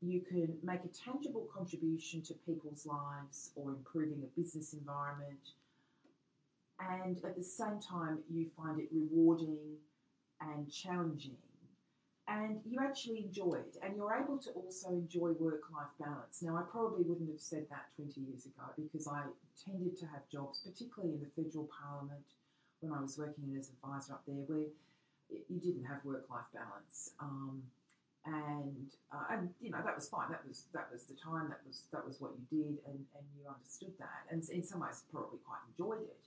you 0.00 0.20
can 0.20 0.56
make 0.62 0.80
a 0.84 0.88
tangible 0.88 1.48
contribution 1.54 2.22
to 2.22 2.34
people's 2.46 2.86
lives 2.86 3.50
or 3.56 3.70
improving 3.70 4.22
a 4.22 4.40
business 4.40 4.72
environment, 4.72 5.54
and 6.80 7.18
at 7.24 7.36
the 7.36 7.42
same 7.42 7.80
time, 7.80 8.18
you 8.30 8.46
find 8.56 8.78
it 8.80 8.88
rewarding 8.92 9.58
and 10.40 10.70
challenging 10.70 11.36
and 12.28 12.60
you 12.68 12.78
actually 12.80 13.24
enjoy 13.24 13.54
it, 13.54 13.78
and 13.82 13.96
you're 13.96 14.12
able 14.12 14.36
to 14.36 14.50
also 14.50 14.90
enjoy 14.90 15.30
work 15.40 15.62
life 15.72 15.88
balance. 15.98 16.42
Now, 16.42 16.56
I 16.56 16.62
probably 16.70 17.02
wouldn't 17.02 17.30
have 17.30 17.40
said 17.40 17.64
that 17.70 17.86
20 17.96 18.20
years 18.20 18.44
ago 18.44 18.68
because 18.76 19.08
I 19.08 19.22
tended 19.64 19.98
to 19.98 20.06
have 20.06 20.28
jobs, 20.30 20.60
particularly 20.60 21.14
in 21.14 21.20
the 21.20 21.42
federal 21.42 21.68
parliament 21.72 22.24
when 22.80 22.92
I 22.92 23.00
was 23.00 23.16
working 23.16 23.56
as 23.58 23.70
advisor 23.70 24.12
up 24.12 24.24
there, 24.26 24.44
where 24.46 24.68
you 25.30 25.58
didn't 25.58 25.84
have 25.84 26.04
work 26.04 26.26
life 26.30 26.44
balance. 26.52 27.12
Um, 27.18 27.62
and 28.28 28.88
uh, 29.12 29.24
and 29.30 29.48
you 29.60 29.70
know 29.70 29.80
that 29.84 29.94
was 29.94 30.08
fine. 30.08 30.30
That 30.30 30.44
was 30.46 30.64
that 30.74 30.88
was 30.92 31.04
the 31.04 31.14
time. 31.14 31.48
That 31.48 31.60
was 31.66 31.82
that 31.92 32.04
was 32.06 32.20
what 32.20 32.32
you 32.36 32.44
did, 32.62 32.76
and, 32.86 33.00
and 33.16 33.24
you 33.36 33.48
understood 33.48 33.92
that, 33.98 34.28
and 34.30 34.46
in 34.50 34.62
some 34.62 34.80
ways 34.80 35.04
probably 35.10 35.38
quite 35.46 35.64
enjoyed 35.72 36.02
it. 36.04 36.24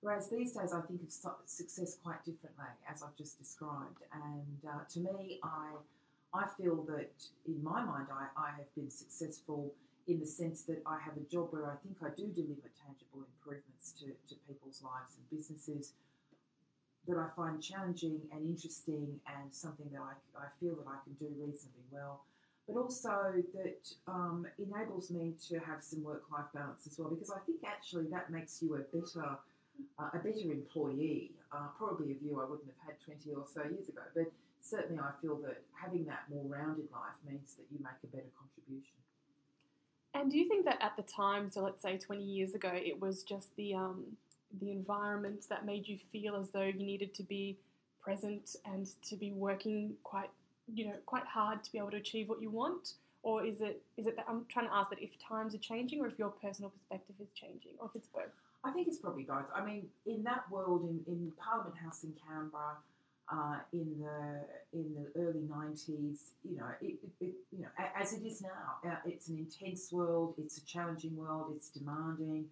Whereas 0.00 0.30
these 0.30 0.52
days, 0.52 0.72
I 0.72 0.80
think 0.82 1.02
of 1.02 1.10
success 1.10 1.98
quite 2.04 2.24
differently, 2.24 2.70
as 2.88 3.02
I've 3.02 3.16
just 3.16 3.38
described. 3.38 3.98
And 4.12 4.60
uh, 4.62 4.84
to 4.94 5.00
me, 5.00 5.40
I 5.42 5.74
I 6.32 6.46
feel 6.56 6.84
that 6.84 7.14
in 7.46 7.62
my 7.62 7.82
mind, 7.82 8.08
I, 8.12 8.28
I 8.36 8.50
have 8.56 8.72
been 8.76 8.90
successful 8.90 9.72
in 10.06 10.20
the 10.20 10.26
sense 10.26 10.62
that 10.64 10.80
I 10.86 10.98
have 11.04 11.16
a 11.16 11.26
job 11.30 11.48
where 11.50 11.70
I 11.70 11.76
think 11.84 11.96
I 12.00 12.08
do 12.16 12.28
deliver 12.32 12.72
tangible 12.80 13.28
improvements 13.28 13.92
to, 14.00 14.06
to 14.06 14.34
people's 14.46 14.82
lives 14.82 15.16
and 15.16 15.24
businesses 15.28 15.92
that 17.08 17.16
I 17.16 17.28
find 17.34 17.62
challenging 17.62 18.20
and 18.32 18.46
interesting 18.46 19.18
and 19.26 19.52
something 19.52 19.86
that 19.92 20.00
I, 20.00 20.12
I 20.38 20.46
feel 20.60 20.76
that 20.76 20.86
I 20.86 20.98
can 21.04 21.14
do 21.18 21.26
reasonably 21.40 21.88
well. 21.90 22.20
But 22.68 22.76
also 22.76 23.32
that 23.54 23.88
um, 24.06 24.46
enables 24.58 25.10
me 25.10 25.32
to 25.48 25.58
have 25.60 25.82
some 25.82 26.04
work 26.04 26.24
life 26.30 26.52
balance 26.54 26.86
as 26.86 26.98
well, 26.98 27.08
because 27.08 27.30
I 27.30 27.38
think 27.46 27.60
actually 27.66 28.06
that 28.08 28.30
makes 28.30 28.62
you 28.62 28.76
a 28.76 28.80
better 28.94 29.38
uh, 29.98 30.10
a 30.12 30.18
better 30.18 30.52
employee. 30.52 31.32
Uh, 31.50 31.68
probably 31.78 32.12
a 32.12 32.14
view 32.14 32.40
I 32.40 32.44
wouldn't 32.44 32.68
have 32.68 32.94
had 32.94 33.00
20 33.00 33.34
or 33.34 33.46
so 33.46 33.62
years 33.62 33.88
ago, 33.88 34.02
but 34.14 34.30
certainly 34.60 35.00
I 35.00 35.10
feel 35.22 35.36
that 35.36 35.62
having 35.72 36.04
that 36.06 36.28
more 36.28 36.44
rounded 36.44 36.88
life 36.92 37.16
means 37.26 37.54
that 37.54 37.64
you 37.72 37.78
make 37.80 37.96
a 38.04 38.06
better 38.08 38.28
contribution. 38.36 38.98
And 40.14 40.30
do 40.30 40.38
you 40.38 40.48
think 40.48 40.64
that 40.66 40.78
at 40.82 40.96
the 40.96 41.04
time, 41.04 41.48
so 41.48 41.62
let's 41.62 41.80
say 41.80 41.96
20 41.96 42.22
years 42.22 42.54
ago, 42.54 42.70
it 42.74 43.00
was 43.00 43.22
just 43.22 43.54
the 43.56 43.74
um, 43.74 44.04
the 44.60 44.70
environment 44.72 45.44
that 45.50 45.64
made 45.66 45.86
you 45.86 45.98
feel 46.12 46.36
as 46.36 46.50
though 46.50 46.62
you 46.62 46.72
needed 46.74 47.14
to 47.14 47.22
be 47.22 47.58
present 48.00 48.56
and 48.64 48.88
to 49.02 49.16
be 49.16 49.32
working 49.32 49.94
quite, 50.02 50.30
you 50.72 50.86
know, 50.86 50.94
quite 51.06 51.24
hard 51.24 51.62
to 51.64 51.72
be 51.72 51.78
able 51.78 51.90
to 51.90 51.96
achieve 51.98 52.28
what 52.28 52.40
you 52.40 52.50
want? 52.50 52.94
Or 53.22 53.44
is 53.44 53.60
it 53.60 53.82
is 53.96 54.06
it 54.06 54.16
that 54.16 54.26
I'm 54.28 54.46
trying 54.48 54.68
to 54.68 54.74
ask 54.74 54.90
that 54.90 55.02
if 55.02 55.10
times 55.18 55.54
are 55.54 55.58
changing, 55.58 56.00
or 56.00 56.06
if 56.06 56.18
your 56.18 56.30
personal 56.30 56.70
perspective 56.70 57.16
is 57.20 57.28
changing, 57.34 57.72
or 57.78 57.86
if 57.86 57.96
it's 57.96 58.08
both? 58.08 58.32
I 58.64 58.70
think 58.70 58.88
it's 58.88 58.98
probably 58.98 59.24
both. 59.24 59.46
I 59.54 59.64
mean, 59.64 59.86
in 60.06 60.22
that 60.24 60.50
world, 60.50 60.82
in, 60.82 61.00
in 61.12 61.32
Parliament 61.36 61.76
House 61.76 62.04
in 62.04 62.12
Canberra, 62.26 62.76
uh, 63.30 63.56
in 63.72 64.00
the 64.00 64.78
in 64.78 64.94
the 64.94 65.20
early 65.20 65.42
nineties, 65.48 66.30
you 66.48 66.56
know, 66.56 66.66
it, 66.80 66.94
it, 67.20 67.34
you 67.50 67.62
know, 67.62 67.68
as 68.00 68.12
it 68.12 68.24
is 68.24 68.40
now, 68.40 68.88
uh, 68.88 68.96
it's 69.04 69.28
an 69.28 69.36
intense 69.36 69.92
world. 69.92 70.34
It's 70.38 70.58
a 70.58 70.64
challenging 70.64 71.16
world. 71.16 71.52
It's 71.54 71.68
demanding. 71.68 72.46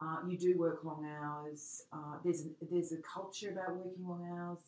Uh, 0.00 0.16
you 0.28 0.36
do 0.36 0.58
work 0.58 0.84
long 0.84 1.06
hours. 1.06 1.84
Uh, 1.92 2.16
there's 2.22 2.44
there's 2.70 2.92
a 2.92 2.98
culture 2.98 3.50
about 3.50 3.76
working 3.76 4.06
long 4.06 4.26
hours 4.30 4.58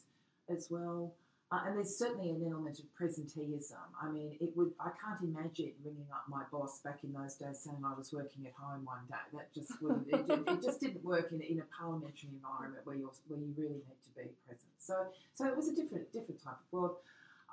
as 0.49 0.71
well. 0.71 1.12
Uh, 1.51 1.61
and 1.67 1.77
there's 1.77 1.97
certainly 1.97 2.29
an 2.29 2.47
element 2.47 2.79
of 2.79 2.85
presenteeism. 2.99 3.73
I 4.03 4.11
mean, 4.11 4.37
it 4.38 4.55
would 4.55 4.73
I 4.79 4.91
can't 5.01 5.21
imagine 5.23 5.73
ringing 5.83 6.07
up 6.12 6.25
my 6.29 6.43
boss 6.53 6.81
back 6.81 7.05
in 7.05 7.12
those 7.12 7.35
days 7.37 7.61
saying 7.61 7.79
I 7.85 7.97
was 7.97 8.12
working 8.12 8.47
at 8.47 8.53
home 8.53 8.85
one 8.85 9.01
day. 9.09 9.17
That 9.33 9.53
just 9.55 9.81
wouldn't. 9.81 10.09
it, 10.09 10.47
it, 10.47 10.62
just 10.62 10.81
didn't 10.81 11.03
work 11.03 11.33
in, 11.33 11.41
in 11.41 11.61
a 11.61 11.64
parliamentary 11.75 12.31
environment 12.33 12.85
where 12.85 12.97
you 12.97 13.11
where 13.29 13.41
you 13.41 13.55
really 13.57 13.81
need 13.81 14.01
to 14.05 14.11
be 14.14 14.29
present. 14.47 14.73
So 14.79 15.07
so 15.35 15.47
it 15.47 15.57
was 15.57 15.69
a 15.69 15.75
different 15.75 16.12
different 16.12 16.43
type 16.43 16.57
of 16.61 16.73
world. 16.73 16.97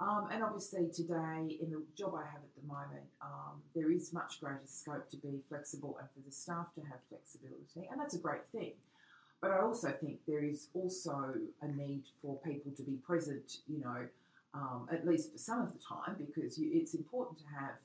Um, 0.01 0.27
and 0.29 0.43
obviously 0.43 0.89
today, 0.93 1.57
in 1.61 1.71
the 1.71 1.81
job 1.97 2.15
I 2.15 2.25
have 2.25 2.41
at 2.43 2.55
the 2.61 2.67
moment, 2.67 3.07
um, 3.21 3.61
there 3.73 3.91
is 3.91 4.11
much 4.11 4.41
greater 4.41 4.59
scope 4.65 5.09
to 5.09 5.17
be 5.17 5.39
flexible 5.47 5.97
and 5.99 6.09
for 6.13 6.19
the 6.25 6.33
staff 6.33 6.73
to 6.75 6.81
have 6.81 6.99
flexibility, 7.07 7.87
and 7.89 7.99
that's 7.99 8.15
a 8.15 8.19
great 8.19 8.45
thing. 8.51 8.73
But 9.41 9.51
I 9.51 9.59
also 9.59 9.91
think 9.91 10.19
there 10.27 10.43
is 10.43 10.67
also 10.73 11.35
a 11.61 11.67
need 11.67 12.03
for 12.21 12.37
people 12.39 12.71
to 12.75 12.83
be 12.83 12.97
present, 13.05 13.59
you 13.67 13.79
know, 13.79 14.07
um, 14.53 14.87
at 14.91 15.05
least 15.05 15.31
for 15.31 15.37
some 15.37 15.61
of 15.61 15.71
the 15.71 15.79
time, 15.79 16.15
because 16.17 16.57
you, 16.57 16.69
it's 16.73 16.93
important 16.93 17.39
to 17.39 17.45
have 17.57 17.75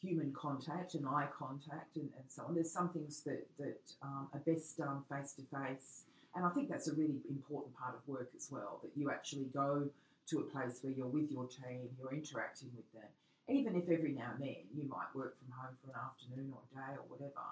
human 0.00 0.32
contact 0.32 0.94
and 0.94 1.06
eye 1.06 1.28
contact 1.36 1.96
and, 1.96 2.08
and 2.16 2.24
so 2.28 2.44
on. 2.46 2.54
There's 2.54 2.72
some 2.72 2.88
things 2.90 3.20
that, 3.24 3.46
that 3.58 3.80
um, 4.02 4.28
are 4.32 4.40
best 4.40 4.78
done 4.78 5.02
face 5.10 5.32
to 5.32 5.42
face. 5.58 6.04
And 6.34 6.44
I 6.44 6.50
think 6.50 6.70
that's 6.70 6.88
a 6.88 6.94
really 6.94 7.20
important 7.28 7.76
part 7.76 7.94
of 7.94 8.00
work 8.06 8.30
as 8.36 8.48
well, 8.50 8.78
that 8.82 8.92
you 8.94 9.10
actually 9.10 9.46
go 9.52 9.88
to 10.30 10.40
a 10.40 10.42
place 10.42 10.78
where 10.82 10.92
you're 10.92 11.10
with 11.10 11.30
your 11.30 11.46
team, 11.46 11.88
you're 11.98 12.14
interacting 12.14 12.70
with 12.74 12.90
them. 12.92 13.10
Even 13.48 13.74
if 13.74 13.90
every 13.90 14.12
now 14.12 14.30
and 14.34 14.42
then 14.42 14.62
you 14.72 14.88
might 14.88 15.10
work 15.14 15.34
from 15.38 15.50
home 15.50 15.74
for 15.82 15.90
an 15.90 15.98
afternoon 15.98 16.54
or 16.54 16.62
a 16.62 16.74
day 16.78 16.92
or 16.94 17.04
whatever, 17.10 17.46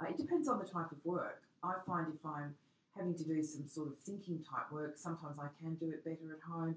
uh, 0.00 0.10
it 0.10 0.16
depends 0.16 0.48
on 0.48 0.58
the 0.58 0.64
type 0.64 0.90
of 0.90 0.98
work. 1.04 1.42
I 1.62 1.74
find 1.86 2.08
if 2.12 2.24
I'm 2.26 2.54
having 2.96 3.14
to 3.14 3.24
do 3.24 3.42
some 3.42 3.66
sort 3.68 3.88
of 3.88 3.98
thinking 4.00 4.42
type 4.42 4.72
work, 4.72 4.94
sometimes 4.96 5.38
I 5.38 5.48
can 5.62 5.74
do 5.76 5.90
it 5.90 6.04
better 6.04 6.34
at 6.34 6.42
home. 6.42 6.76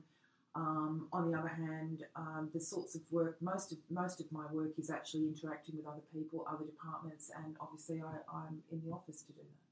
Um, 0.55 1.07
on 1.13 1.31
the 1.31 1.38
other 1.38 1.49
hand, 1.49 2.03
um, 2.15 2.49
the 2.53 2.59
sorts 2.59 2.95
of 2.95 3.01
work 3.12 3.38
most 3.41 3.71
of 3.71 3.77
most 3.89 4.19
of 4.19 4.31
my 4.31 4.45
work 4.51 4.71
is 4.77 4.89
actually 4.89 5.27
interacting 5.27 5.77
with 5.77 5.85
other 5.85 6.01
people, 6.12 6.45
other 6.49 6.65
departments, 6.65 7.31
and 7.43 7.55
obviously 7.62 8.01
I, 8.01 8.45
am 8.47 8.62
in 8.71 8.81
the 8.85 8.91
office 8.91 9.21
to 9.21 9.33
do 9.33 9.41
that. 9.41 9.68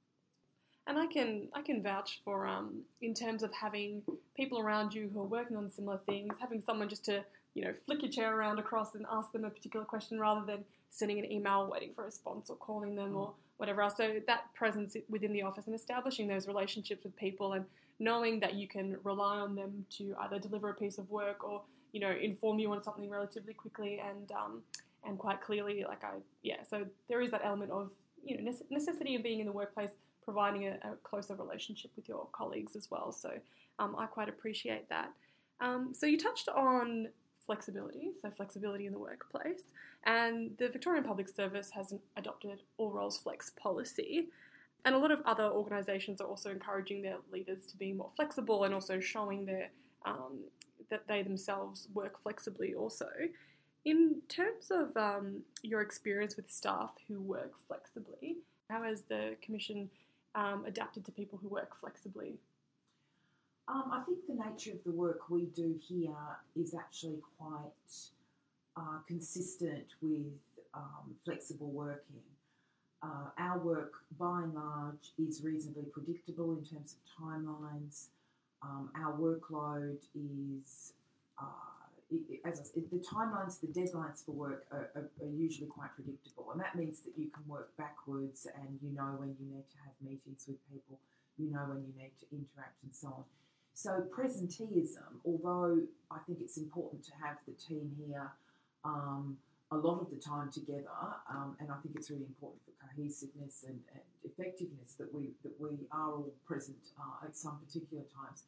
And 0.87 0.97
I 0.97 1.05
can 1.05 1.49
I 1.53 1.61
can 1.61 1.83
vouch 1.83 2.21
for 2.23 2.47
um, 2.47 2.81
in 3.01 3.13
terms 3.13 3.43
of 3.43 3.53
having 3.53 4.01
people 4.35 4.59
around 4.59 4.93
you 4.93 5.09
who 5.13 5.19
are 5.19 5.25
working 5.25 5.57
on 5.57 5.69
similar 5.69 5.99
things, 6.05 6.35
having 6.39 6.63
someone 6.65 6.87
just 6.87 7.03
to 7.05 7.23
you 7.53 7.65
know 7.65 7.73
flick 7.85 8.01
your 8.01 8.11
chair 8.11 8.35
around 8.35 8.57
across 8.57 8.95
and 8.95 9.05
ask 9.11 9.31
them 9.31 9.43
a 9.43 9.49
particular 9.49 9.85
question 9.85 10.19
rather 10.19 10.45
than 10.45 10.63
sending 10.89 11.19
an 11.19 11.29
email, 11.31 11.69
waiting 11.69 11.91
for 11.93 12.03
a 12.03 12.05
response, 12.05 12.49
or 12.49 12.55
calling 12.55 12.95
them, 12.95 13.13
mm. 13.13 13.17
or 13.17 13.33
whatever 13.57 13.81
else. 13.81 13.97
So 13.97 14.15
that 14.27 14.45
presence 14.55 14.95
within 15.09 15.33
the 15.33 15.41
office 15.41 15.65
and 15.67 15.75
establishing 15.75 16.27
those 16.27 16.47
relationships 16.47 17.03
with 17.03 17.15
people 17.17 17.53
and 17.53 17.65
knowing 17.99 18.39
that 18.39 18.53
you 18.53 18.67
can 18.67 18.97
rely 19.03 19.37
on 19.37 19.55
them 19.55 19.85
to 19.97 20.15
either 20.21 20.39
deliver 20.39 20.69
a 20.69 20.73
piece 20.73 20.97
of 20.97 21.09
work 21.09 21.43
or 21.43 21.61
you 21.91 21.99
know 21.99 22.11
inform 22.11 22.59
you 22.59 22.71
on 22.71 22.83
something 22.83 23.09
relatively 23.09 23.53
quickly 23.53 23.99
and 23.99 24.31
um, 24.31 24.61
and 25.05 25.17
quite 25.17 25.41
clearly. 25.41 25.83
Like 25.87 26.03
I 26.03 26.13
yeah, 26.43 26.57
so 26.69 26.85
there 27.09 27.21
is 27.21 27.31
that 27.31 27.41
element 27.43 27.71
of 27.71 27.89
you 28.23 28.37
know 28.37 28.53
necessity 28.69 29.15
of 29.15 29.23
being 29.23 29.39
in 29.39 29.45
the 29.45 29.51
workplace, 29.51 29.89
providing 30.27 30.67
a, 30.67 30.71
a 30.91 30.95
closer 31.03 31.35
relationship 31.35 31.89
with 31.95 32.09
your 32.09 32.27
colleagues 32.33 32.75
as 32.75 32.91
well. 32.91 33.13
So 33.13 33.31
um, 33.79 33.95
I 33.97 34.07
quite 34.07 34.27
appreciate 34.27 34.89
that. 34.89 35.09
Um, 35.61 35.93
so 35.93 36.05
you 36.05 36.17
touched 36.17 36.49
on 36.49 37.07
flexibility, 37.45 38.11
so 38.21 38.29
flexibility 38.35 38.87
in 38.87 38.91
the 38.91 38.99
workplace. 38.99 39.63
And 40.05 40.51
the 40.59 40.67
Victorian 40.67 41.05
Public 41.05 41.29
Service 41.29 41.69
has 41.71 41.93
adopted 42.17 42.61
all 42.77 42.91
roles 42.91 43.17
flex 43.17 43.51
policy. 43.51 44.27
And 44.83 44.93
a 44.93 44.97
lot 44.97 45.11
of 45.11 45.21
other 45.25 45.45
organisations 45.45 46.19
are 46.19 46.27
also 46.27 46.51
encouraging 46.51 47.01
their 47.01 47.19
leaders 47.31 47.65
to 47.67 47.77
be 47.77 47.93
more 47.93 48.11
flexible 48.17 48.65
and 48.65 48.73
also 48.73 48.99
showing 48.99 49.45
their 49.45 49.69
um, 50.05 50.39
that 50.89 51.07
they 51.07 51.23
themselves 51.23 51.87
work 51.93 52.21
flexibly 52.21 52.73
also. 52.73 53.09
In 53.85 54.17
terms 54.27 54.71
of 54.71 54.95
um, 54.97 55.41
your 55.63 55.81
experience 55.81 56.35
with 56.35 56.51
staff 56.51 56.91
who 57.07 57.21
work 57.21 57.53
flexibly, 57.67 58.37
how 58.69 58.83
has 58.83 59.03
the 59.03 59.35
Commission 59.41 59.89
um, 60.35 60.65
adapted 60.65 61.05
to 61.05 61.11
people 61.11 61.39
who 61.41 61.49
work 61.49 61.79
flexibly? 61.79 62.39
Um, 63.67 63.89
I 63.91 64.01
think 64.03 64.19
the 64.27 64.33
nature 64.33 64.71
of 64.71 64.83
the 64.85 64.91
work 64.91 65.29
we 65.29 65.45
do 65.45 65.75
here 65.87 66.15
is 66.55 66.73
actually 66.73 67.17
quite 67.37 67.95
uh, 68.77 68.99
consistent 69.07 69.85
with 70.01 70.31
um, 70.73 71.15
flexible 71.25 71.69
working. 71.69 72.21
Uh, 73.03 73.29
our 73.37 73.59
work, 73.59 73.93
by 74.17 74.43
and 74.43 74.53
large, 74.53 75.11
is 75.19 75.43
reasonably 75.43 75.85
predictable 75.85 76.51
in 76.51 76.63
terms 76.63 76.95
of 76.95 77.23
timelines. 77.23 78.07
Um, 78.63 78.89
our 78.95 79.13
workload 79.13 79.97
is, 80.15 80.93
uh, 81.39 81.43
as 82.45 82.71
the 82.71 83.03
timelines, 83.03 83.59
the 83.59 83.67
deadlines 83.67 84.23
for 84.25 84.31
work 84.31 84.65
are, 84.71 84.89
are, 84.95 85.09
are, 85.21 85.33
usually 85.35 85.67
quite 85.67 85.93
predictable, 85.95 86.51
and 86.51 86.59
that 86.61 86.75
means 86.75 87.01
that 87.01 87.11
you 87.17 87.27
can 87.27 87.43
work 87.47 87.75
backwards 87.77 88.47
and 88.55 88.79
you 88.81 88.95
know 88.95 89.15
when 89.17 89.35
you 89.39 89.45
need 89.53 89.67
to 89.69 89.77
have 89.83 89.93
meetings 90.01 90.45
with 90.47 90.57
people, 90.71 90.99
you 91.37 91.51
know 91.51 91.65
when 91.67 91.83
you 91.83 91.93
need 91.97 92.13
to 92.19 92.25
interact, 92.31 92.81
and 92.83 92.95
so 92.95 93.07
on. 93.07 93.23
So, 93.73 94.03
presenteeism, 94.09 95.19
although 95.25 95.81
I 96.09 96.19
think 96.25 96.39
it's 96.41 96.57
important 96.57 97.03
to 97.05 97.11
have 97.21 97.37
the 97.45 97.53
team 97.53 97.91
here 97.99 98.31
um, 98.85 99.37
a 99.71 99.77
lot 99.77 99.99
of 99.99 100.09
the 100.09 100.17
time 100.17 100.49
together, 100.49 100.87
um, 101.29 101.57
and 101.59 101.69
I 101.69 101.75
think 101.83 101.95
it's 101.95 102.09
really 102.09 102.25
important 102.25 102.61
for 102.63 102.71
cohesiveness 102.87 103.65
and, 103.67 103.79
and, 103.91 104.03
effectiveness 104.23 104.93
that 104.99 105.13
we 105.13 105.29
that 105.43 105.53
we 105.59 105.87
are 105.91 106.11
all 106.11 106.33
present 106.45 106.77
uh, 106.99 107.25
at 107.25 107.35
some 107.35 107.57
particular 107.65 108.03
times. 108.03 108.43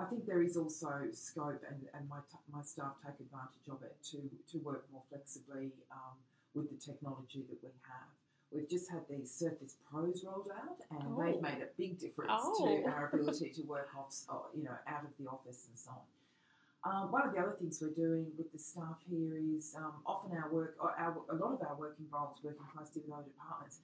I 0.00 0.04
think 0.08 0.26
there 0.26 0.42
is 0.42 0.56
also 0.56 0.90
scope, 1.12 1.62
and, 1.68 1.80
and 1.94 2.08
my, 2.08 2.18
t- 2.30 2.38
my 2.52 2.62
staff 2.62 2.96
take 3.04 3.20
advantage 3.20 3.68
of 3.70 3.82
it 3.82 3.96
to, 4.10 4.18
to 4.52 4.58
work 4.64 4.86
more 4.90 5.02
flexibly 5.10 5.72
um, 5.92 6.16
with 6.54 6.70
the 6.70 6.76
technology 6.80 7.44
that 7.48 7.58
we 7.62 7.68
have. 7.84 8.08
We've 8.50 8.68
just 8.68 8.90
had 8.90 9.02
these 9.08 9.30
Surface 9.30 9.76
Pros 9.84 10.24
rolled 10.24 10.48
out, 10.56 10.80
and 10.90 11.14
oh. 11.14 11.22
they've 11.22 11.40
made 11.40 11.62
a 11.62 11.68
big 11.76 11.98
difference 11.98 12.32
oh. 12.34 12.82
to 12.82 12.90
our 12.90 13.10
ability 13.12 13.50
to 13.50 13.62
work 13.62 13.90
off, 13.96 14.16
uh, 14.28 14.48
you 14.56 14.64
know, 14.64 14.74
out 14.88 15.04
of 15.04 15.10
the 15.20 15.30
office 15.30 15.66
and 15.68 15.78
so 15.78 15.90
on. 15.90 16.06
Um, 16.82 17.12
one 17.12 17.28
of 17.28 17.34
the 17.34 17.40
other 17.40 17.56
things 17.60 17.78
we're 17.82 17.92
doing 17.92 18.26
with 18.38 18.50
the 18.52 18.58
staff 18.58 18.96
here 19.08 19.36
is 19.36 19.76
um, 19.76 19.92
often 20.06 20.32
our 20.36 20.50
work, 20.50 20.76
our, 20.80 21.14
a 21.28 21.34
lot 21.34 21.52
of 21.52 21.60
our 21.60 21.76
work 21.76 21.96
involves 22.00 22.42
working 22.42 22.64
closely 22.74 23.02
with 23.04 23.12
other 23.12 23.28
departments. 23.28 23.80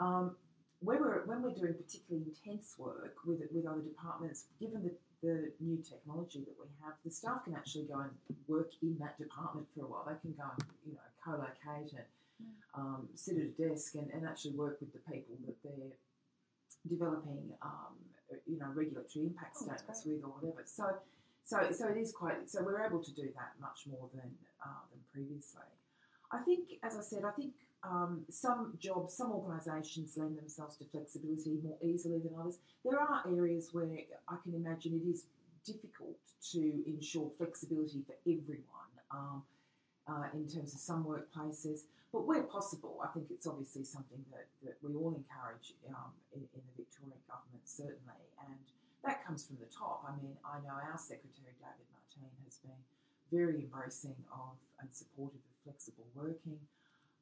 Um, 0.00 0.34
when, 0.80 0.98
we're, 0.98 1.24
when 1.24 1.40
we're 1.40 1.54
doing 1.54 1.74
particularly 1.74 2.26
intense 2.26 2.74
work 2.76 3.14
with, 3.24 3.40
with 3.54 3.64
other 3.64 3.80
departments, 3.80 4.46
given 4.58 4.82
the, 4.82 4.90
the 5.22 5.52
new 5.60 5.78
technology 5.78 6.40
that 6.40 6.56
we 6.58 6.66
have, 6.82 6.94
the 7.04 7.10
staff 7.10 7.44
can 7.44 7.54
actually 7.54 7.84
go 7.84 8.00
and 8.00 8.10
work 8.48 8.72
in 8.82 8.96
that 8.98 9.18
department 9.18 9.66
for 9.74 9.84
a 9.84 9.88
while. 9.88 10.04
They 10.06 10.18
can 10.20 10.34
go 10.34 10.44
and 10.50 10.64
you 10.86 10.92
know 10.94 11.08
co-locate 11.24 11.92
and 11.92 12.08
um, 12.74 13.08
sit 13.14 13.36
at 13.36 13.44
a 13.44 13.68
desk 13.68 13.94
and, 13.94 14.10
and 14.12 14.26
actually 14.26 14.52
work 14.52 14.78
with 14.80 14.92
the 14.92 14.98
people 15.10 15.36
that 15.46 15.56
they're 15.62 15.94
developing, 16.88 17.52
um, 17.62 17.94
you 18.46 18.58
know, 18.58 18.66
regulatory 18.74 19.26
impact 19.26 19.56
oh, 19.60 19.64
statements 19.66 20.02
with 20.04 20.24
or 20.24 20.30
whatever. 20.34 20.62
So, 20.64 20.96
so, 21.44 21.70
so 21.70 21.88
it 21.88 21.98
is 21.98 22.12
quite. 22.12 22.48
So 22.50 22.62
we're 22.62 22.84
able 22.84 23.02
to 23.02 23.14
do 23.14 23.28
that 23.34 23.52
much 23.60 23.86
more 23.86 24.08
than 24.14 24.30
uh, 24.64 24.82
than 24.90 25.00
previously. 25.12 25.68
I 26.32 26.38
think, 26.38 26.80
as 26.82 26.96
I 26.96 27.02
said, 27.02 27.24
I 27.24 27.30
think 27.32 27.52
um, 27.84 28.22
some 28.30 28.74
jobs, 28.78 29.14
some 29.14 29.32
organisations 29.32 30.16
lend 30.16 30.38
themselves 30.38 30.76
to 30.76 30.84
flexibility 30.84 31.58
more 31.64 31.76
easily 31.82 32.18
than 32.18 32.32
others. 32.38 32.58
There 32.84 32.98
are 32.98 33.24
areas 33.28 33.70
where 33.72 33.88
I 34.28 34.36
can 34.42 34.54
imagine 34.54 35.00
it 35.04 35.08
is 35.08 35.24
difficult 35.64 36.16
to 36.52 36.82
ensure 36.86 37.30
flexibility 37.38 38.02
for 38.06 38.14
everyone. 38.26 38.92
Um, 39.10 39.42
uh, 40.08 40.26
in 40.34 40.46
terms 40.48 40.74
of 40.74 40.80
some 40.80 41.04
workplaces. 41.04 41.86
But 42.12 42.26
where 42.26 42.42
possible, 42.42 43.00
I 43.02 43.08
think 43.14 43.26
it's 43.30 43.46
obviously 43.46 43.84
something 43.84 44.20
that, 44.32 44.46
that 44.64 44.76
we 44.82 44.92
all 44.94 45.16
encourage 45.16 45.72
um, 45.88 46.12
in, 46.34 46.44
in, 46.52 46.60
the 46.60 46.84
Victorian 46.84 47.16
government, 47.24 47.64
certainly. 47.64 48.20
And 48.44 48.60
that 49.04 49.24
comes 49.24 49.46
from 49.46 49.56
the 49.56 49.70
top. 49.72 50.04
I 50.04 50.12
mean, 50.20 50.36
I 50.44 50.60
know 50.60 50.76
our 50.76 51.00
Secretary, 51.00 51.56
David 51.56 51.88
Martine, 51.88 52.36
has 52.44 52.60
been 52.60 52.82
very 53.32 53.64
embracing 53.64 54.18
of 54.28 54.60
and 54.80 54.92
supportive 54.92 55.40
of 55.40 55.54
flexible 55.64 56.04
working. 56.12 56.60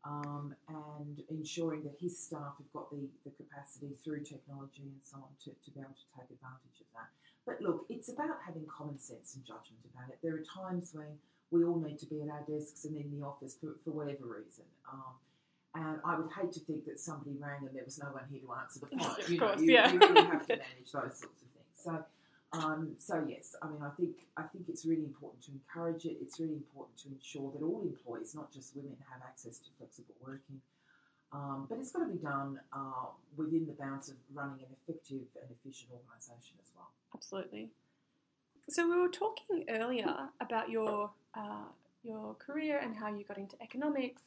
Um, 0.02 0.54
and 0.68 1.20
ensuring 1.28 1.84
that 1.84 1.92
his 2.00 2.16
staff 2.16 2.56
have 2.56 2.72
got 2.72 2.90
the, 2.90 3.04
the 3.24 3.30
capacity 3.36 3.92
through 4.02 4.24
technology 4.24 4.88
and 4.88 5.04
so 5.04 5.18
on 5.18 5.28
to, 5.44 5.50
to 5.50 5.70
be 5.76 5.80
able 5.80 5.92
to 5.92 6.08
take 6.16 6.30
advantage 6.32 6.80
of 6.80 6.88
that. 6.96 7.12
But 7.44 7.60
look, 7.60 7.84
it's 7.90 8.08
about 8.08 8.40
having 8.46 8.64
common 8.64 8.98
sense 8.98 9.34
and 9.34 9.44
judgment 9.44 9.84
about 9.92 10.08
it. 10.08 10.18
There 10.22 10.32
are 10.34 10.44
times 10.48 10.92
when 10.94 11.20
we 11.50 11.64
all 11.64 11.78
need 11.78 11.98
to 11.98 12.06
be 12.06 12.22
at 12.22 12.28
our 12.28 12.44
desks 12.48 12.84
and 12.84 12.96
in 12.96 13.10
the 13.12 13.26
office 13.26 13.56
for, 13.60 13.76
for 13.84 13.90
whatever 13.90 14.24
reason. 14.24 14.64
Um, 14.90 15.14
and 15.74 16.00
I 16.04 16.18
would 16.18 16.30
hate 16.32 16.52
to 16.52 16.60
think 16.60 16.84
that 16.86 16.98
somebody 16.98 17.36
rang 17.38 17.66
and 17.66 17.74
there 17.74 17.84
was 17.84 17.98
no 17.98 18.08
one 18.08 18.24
here 18.30 18.40
to 18.40 18.52
answer 18.54 18.80
the 18.80 18.86
phone. 18.86 19.20
of 19.20 19.28
you 19.30 19.38
course, 19.38 19.58
know, 19.58 19.62
you, 19.62 19.72
yeah. 19.72 19.92
you 19.92 19.98
really 19.98 20.26
have 20.26 20.46
to 20.46 20.56
manage 20.56 20.92
those 20.92 20.92
sorts 20.92 21.42
of 21.42 21.48
things. 21.52 21.74
So, 21.74 22.04
um, 22.52 22.92
so 22.98 23.24
yes, 23.28 23.54
I 23.62 23.68
mean, 23.68 23.82
I 23.82 23.90
think 23.90 24.16
I 24.36 24.42
think 24.42 24.64
it's 24.68 24.84
really 24.84 25.04
important 25.04 25.42
to 25.44 25.52
encourage 25.52 26.04
it. 26.04 26.16
It's 26.20 26.40
really 26.40 26.54
important 26.54 26.96
to 26.98 27.08
ensure 27.08 27.52
that 27.52 27.62
all 27.62 27.82
employees, 27.82 28.34
not 28.34 28.52
just 28.52 28.74
women, 28.74 28.96
have 29.10 29.22
access 29.22 29.58
to 29.58 29.68
flexible 29.78 30.14
working. 30.20 30.60
Um, 31.32 31.66
but 31.68 31.78
it's 31.78 31.92
got 31.92 32.00
to 32.00 32.12
be 32.12 32.18
done 32.18 32.58
uh, 32.72 33.06
within 33.36 33.64
the 33.66 33.72
bounds 33.74 34.08
of 34.08 34.16
running 34.34 34.58
an 34.60 34.74
effective 34.82 35.22
and 35.40 35.48
efficient 35.62 35.92
organisation 35.92 36.56
as 36.60 36.72
well. 36.74 36.90
Absolutely. 37.14 37.68
So 38.68 38.88
we 38.88 38.98
were 38.98 39.08
talking 39.08 39.64
earlier 39.68 40.28
about 40.40 40.70
your 40.70 41.10
uh, 41.34 41.70
your 42.02 42.34
career 42.34 42.78
and 42.78 42.96
how 42.96 43.14
you 43.14 43.24
got 43.24 43.38
into 43.38 43.56
economics. 43.62 44.22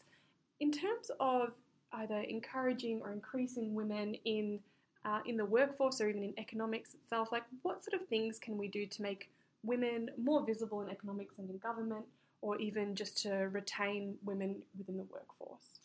In 0.62 0.72
terms 0.72 1.12
of 1.20 1.52
either 1.92 2.22
encouraging 2.22 3.02
or 3.02 3.12
increasing 3.12 3.74
women 3.74 4.16
in 4.24 4.60
uh, 5.06 5.20
in 5.26 5.38
the 5.38 5.46
workforce 5.46 6.00
or 6.02 6.10
even 6.10 6.24
in 6.24 6.34
economics 6.38 6.94
itself, 6.94 7.32
like 7.32 7.44
what 7.62 7.84
sort 7.84 8.00
of 8.00 8.08
things 8.08 8.40
can 8.40 8.58
we 8.58 8.68
do 8.68 8.86
to 8.86 9.02
make 9.02 9.30
women 9.64 10.10
more 10.22 10.46
visible 10.46 10.82
in 10.82 10.90
economics 10.90 11.36
and 11.38 11.50
in 11.50 11.58
government, 11.58 12.06
or 12.42 12.60
even 12.60 12.96
just 12.96 13.18
to 13.24 13.32
retain 13.52 14.16
women 14.26 14.62
within 14.78 14.98
the 14.98 15.04
workforce? 15.04 15.80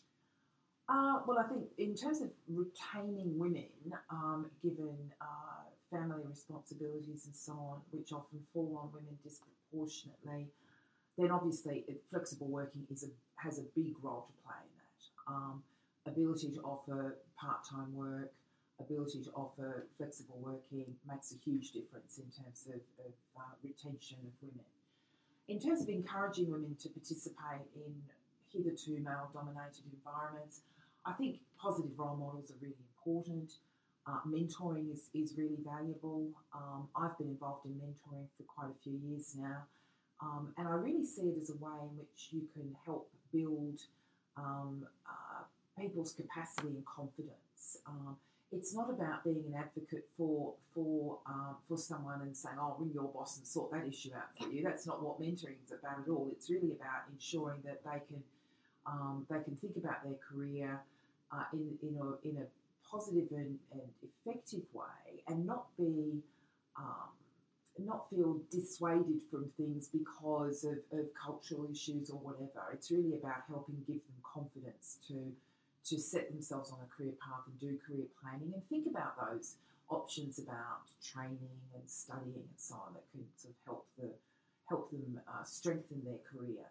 Uh, 0.89 1.19
well, 1.27 1.37
I 1.37 1.47
think 1.47 1.65
in 1.77 1.95
terms 1.95 2.21
of 2.21 2.29
retaining 2.47 3.37
women, 3.37 3.69
um, 4.09 4.47
given 4.63 4.97
uh, 5.21 5.69
family 5.91 6.23
responsibilities 6.27 7.25
and 7.25 7.35
so 7.35 7.53
on, 7.53 7.81
which 7.91 8.11
often 8.11 8.39
fall 8.53 8.77
on 8.81 8.91
women 8.91 9.17
disproportionately, 9.23 10.47
then 11.17 11.31
obviously 11.31 11.85
flexible 12.09 12.47
working 12.47 12.87
is 12.91 13.03
a, 13.03 13.07
has 13.35 13.59
a 13.59 13.63
big 13.75 13.93
role 14.01 14.27
to 14.27 14.33
play 14.43 14.55
in 14.61 14.71
that. 14.77 15.33
Um, 15.33 15.63
ability 16.07 16.49
to 16.51 16.59
offer 16.61 17.17
part-time 17.39 17.93
work, 17.93 18.31
ability 18.79 19.21
to 19.23 19.31
offer 19.31 19.87
flexible 19.97 20.37
working 20.41 20.85
makes 21.07 21.31
a 21.31 21.37
huge 21.43 21.71
difference 21.71 22.17
in 22.17 22.25
terms 22.25 22.67
of, 22.67 22.81
of 23.05 23.13
uh, 23.37 23.41
retention 23.63 24.17
of 24.25 24.31
women. 24.41 24.65
In 25.47 25.59
terms 25.59 25.81
of 25.81 25.89
encouraging 25.89 26.51
women 26.51 26.75
to 26.81 26.89
participate 26.89 27.65
in 27.75 27.93
hitherto 28.53 28.99
male-dominated 28.99 29.83
environments, 29.91 30.61
I 31.05 31.13
think 31.13 31.39
positive 31.59 31.91
role 31.97 32.15
models 32.15 32.51
are 32.51 32.59
really 32.61 32.75
important. 32.97 33.53
Uh, 34.07 34.19
mentoring 34.27 34.91
is, 34.91 35.09
is 35.13 35.37
really 35.37 35.57
valuable. 35.65 36.29
Um, 36.53 36.87
I've 36.95 37.17
been 37.17 37.27
involved 37.27 37.65
in 37.65 37.71
mentoring 37.73 38.25
for 38.37 38.43
quite 38.43 38.69
a 38.71 38.83
few 38.83 38.99
years 39.07 39.35
now, 39.37 39.63
um, 40.21 40.53
and 40.57 40.67
I 40.67 40.71
really 40.71 41.05
see 41.05 41.23
it 41.23 41.37
as 41.41 41.49
a 41.49 41.57
way 41.57 41.77
in 41.81 41.97
which 41.97 42.29
you 42.31 42.41
can 42.53 42.75
help 42.85 43.09
build 43.31 43.81
um, 44.37 44.85
uh, 45.07 45.43
people's 45.79 46.13
capacity 46.13 46.69
and 46.69 46.85
confidence. 46.85 47.77
Um, 48.51 48.59
it's 48.59 48.73
not 48.73 48.89
about 48.89 49.23
being 49.23 49.43
an 49.47 49.55
advocate 49.55 50.07
for 50.17 50.53
for 50.73 51.19
uh, 51.27 51.53
for 51.67 51.77
someone 51.77 52.21
and 52.21 52.35
saying, 52.35 52.57
"Oh, 52.59 52.75
ring 52.79 52.91
your 52.93 53.09
boss 53.09 53.37
and 53.37 53.47
sort 53.47 53.71
that 53.71 53.87
issue 53.87 54.11
out 54.15 54.37
for 54.37 54.49
you." 54.49 54.63
That's 54.63 54.85
not 54.87 55.01
what 55.01 55.19
mentoring 55.19 55.55
is 55.63 55.71
about 55.71 55.99
at 55.99 56.09
all. 56.09 56.29
It's 56.31 56.49
really 56.49 56.71
about 56.71 57.03
ensuring 57.11 57.61
that 57.65 57.83
they 57.83 57.99
can 58.07 58.23
um, 58.85 59.25
they 59.29 59.41
can 59.43 59.55
think 59.57 59.77
about 59.77 60.03
their 60.03 60.15
career 60.15 60.81
uh, 61.31 61.43
in 61.53 61.77
in 61.81 61.97
a 61.97 62.27
in 62.27 62.37
a 62.37 62.45
positive 62.89 63.27
and, 63.31 63.59
and 63.71 63.81
effective 64.01 64.63
way 64.73 65.23
and 65.27 65.45
not 65.45 65.65
be 65.77 66.21
um, 66.77 67.09
not 67.77 68.09
feel 68.09 68.41
dissuaded 68.51 69.21
from 69.29 69.49
things 69.55 69.87
because 69.87 70.63
of, 70.65 70.77
of 70.97 71.05
cultural 71.13 71.67
issues 71.71 72.09
or 72.09 72.19
whatever. 72.19 72.71
It's 72.73 72.91
really 72.91 73.13
about 73.13 73.43
helping 73.47 73.77
give 73.87 73.97
them 73.97 74.19
confidence 74.23 74.97
to 75.07 75.31
to 75.89 75.99
set 75.99 76.29
themselves 76.31 76.71
on 76.71 76.79
a 76.83 76.89
career 76.95 77.13
path 77.21 77.43
and 77.47 77.59
do 77.59 77.77
career 77.85 78.05
planning 78.21 78.53
and 78.53 78.63
think 78.69 78.85
about 78.87 79.17
those 79.17 79.55
options 79.89 80.37
about 80.39 80.85
training 81.01 81.57
and 81.73 81.83
studying 81.87 82.45
and 82.45 82.57
so 82.57 82.75
on 82.75 82.93
that 82.93 83.03
can 83.11 83.25
sort 83.35 83.53
of 83.53 83.59
help 83.65 83.85
the 83.97 84.09
help 84.69 84.91
them 84.91 85.19
uh, 85.27 85.43
strengthen 85.43 85.99
their 86.05 86.21
career. 86.31 86.69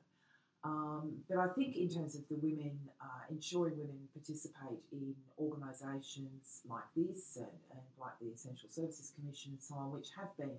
Um, 0.64 1.18
but 1.28 1.38
I 1.38 1.48
think 1.48 1.76
in 1.76 1.88
terms 1.88 2.14
of 2.14 2.22
the 2.28 2.36
women, 2.36 2.78
uh, 3.00 3.26
ensuring 3.30 3.78
women 3.78 4.08
participate 4.12 4.78
in 4.92 5.14
organisations 5.38 6.62
like 6.68 6.86
this 6.96 7.36
and, 7.36 7.46
and, 7.70 7.80
like 8.00 8.12
the 8.20 8.26
Essential 8.34 8.68
Services 8.70 9.12
Commission 9.18 9.52
and 9.52 9.62
so 9.62 9.74
on, 9.74 9.92
which 9.92 10.08
have 10.16 10.36
been 10.36 10.54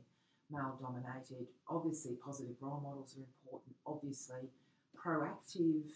male 0.52 0.78
dominated, 0.82 1.48
obviously 1.68 2.14
positive 2.24 2.56
role 2.60 2.82
models 2.84 3.16
are 3.18 3.24
important, 3.24 3.76
obviously 3.86 4.50
proactive 4.96 5.92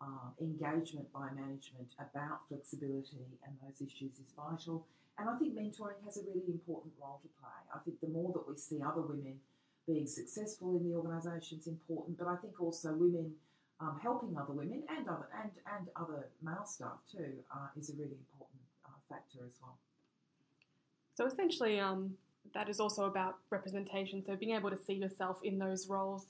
uh, 0.00 0.28
engagement 0.40 1.10
by 1.12 1.28
management 1.34 1.94
about 1.98 2.40
flexibility 2.48 3.24
and 3.44 3.54
those 3.62 3.80
issues 3.80 4.18
is 4.18 4.32
vital. 4.36 4.86
And 5.18 5.30
I 5.30 5.36
think 5.38 5.54
mentoring 5.56 6.04
has 6.04 6.18
a 6.18 6.20
really 6.20 6.44
important 6.48 6.92
role 7.00 7.20
to 7.22 7.28
play. 7.40 7.58
I 7.74 7.78
think 7.84 8.00
the 8.00 8.08
more 8.08 8.32
that 8.32 8.46
we 8.48 8.56
see 8.56 8.82
other 8.82 9.00
women 9.00 9.40
being 9.86 10.06
successful 10.06 10.76
in 10.76 10.88
the 10.88 10.94
organisation 10.94 11.58
is 11.58 11.66
important, 11.66 12.18
but 12.18 12.26
I 12.26 12.36
think 12.36 12.60
also 12.60 12.92
women 12.92 13.32
um, 13.80 13.98
helping 14.02 14.36
other 14.36 14.52
women 14.52 14.82
and 14.88 15.08
other 15.08 15.28
and, 15.42 15.50
and 15.76 15.88
other 15.96 16.28
male 16.42 16.64
staff 16.66 16.98
too 17.10 17.32
uh, 17.54 17.68
is 17.78 17.90
a 17.90 17.92
really 17.92 18.16
important 18.16 18.60
uh, 18.84 18.90
factor 19.08 19.38
as 19.46 19.52
well. 19.62 19.76
So 21.14 21.26
essentially, 21.26 21.78
um, 21.80 22.14
that 22.54 22.68
is 22.68 22.80
also 22.80 23.04
about 23.04 23.38
representation. 23.50 24.22
So 24.24 24.36
being 24.36 24.54
able 24.54 24.70
to 24.70 24.78
see 24.78 24.94
yourself 24.94 25.38
in 25.42 25.58
those 25.58 25.88
roles 25.88 26.26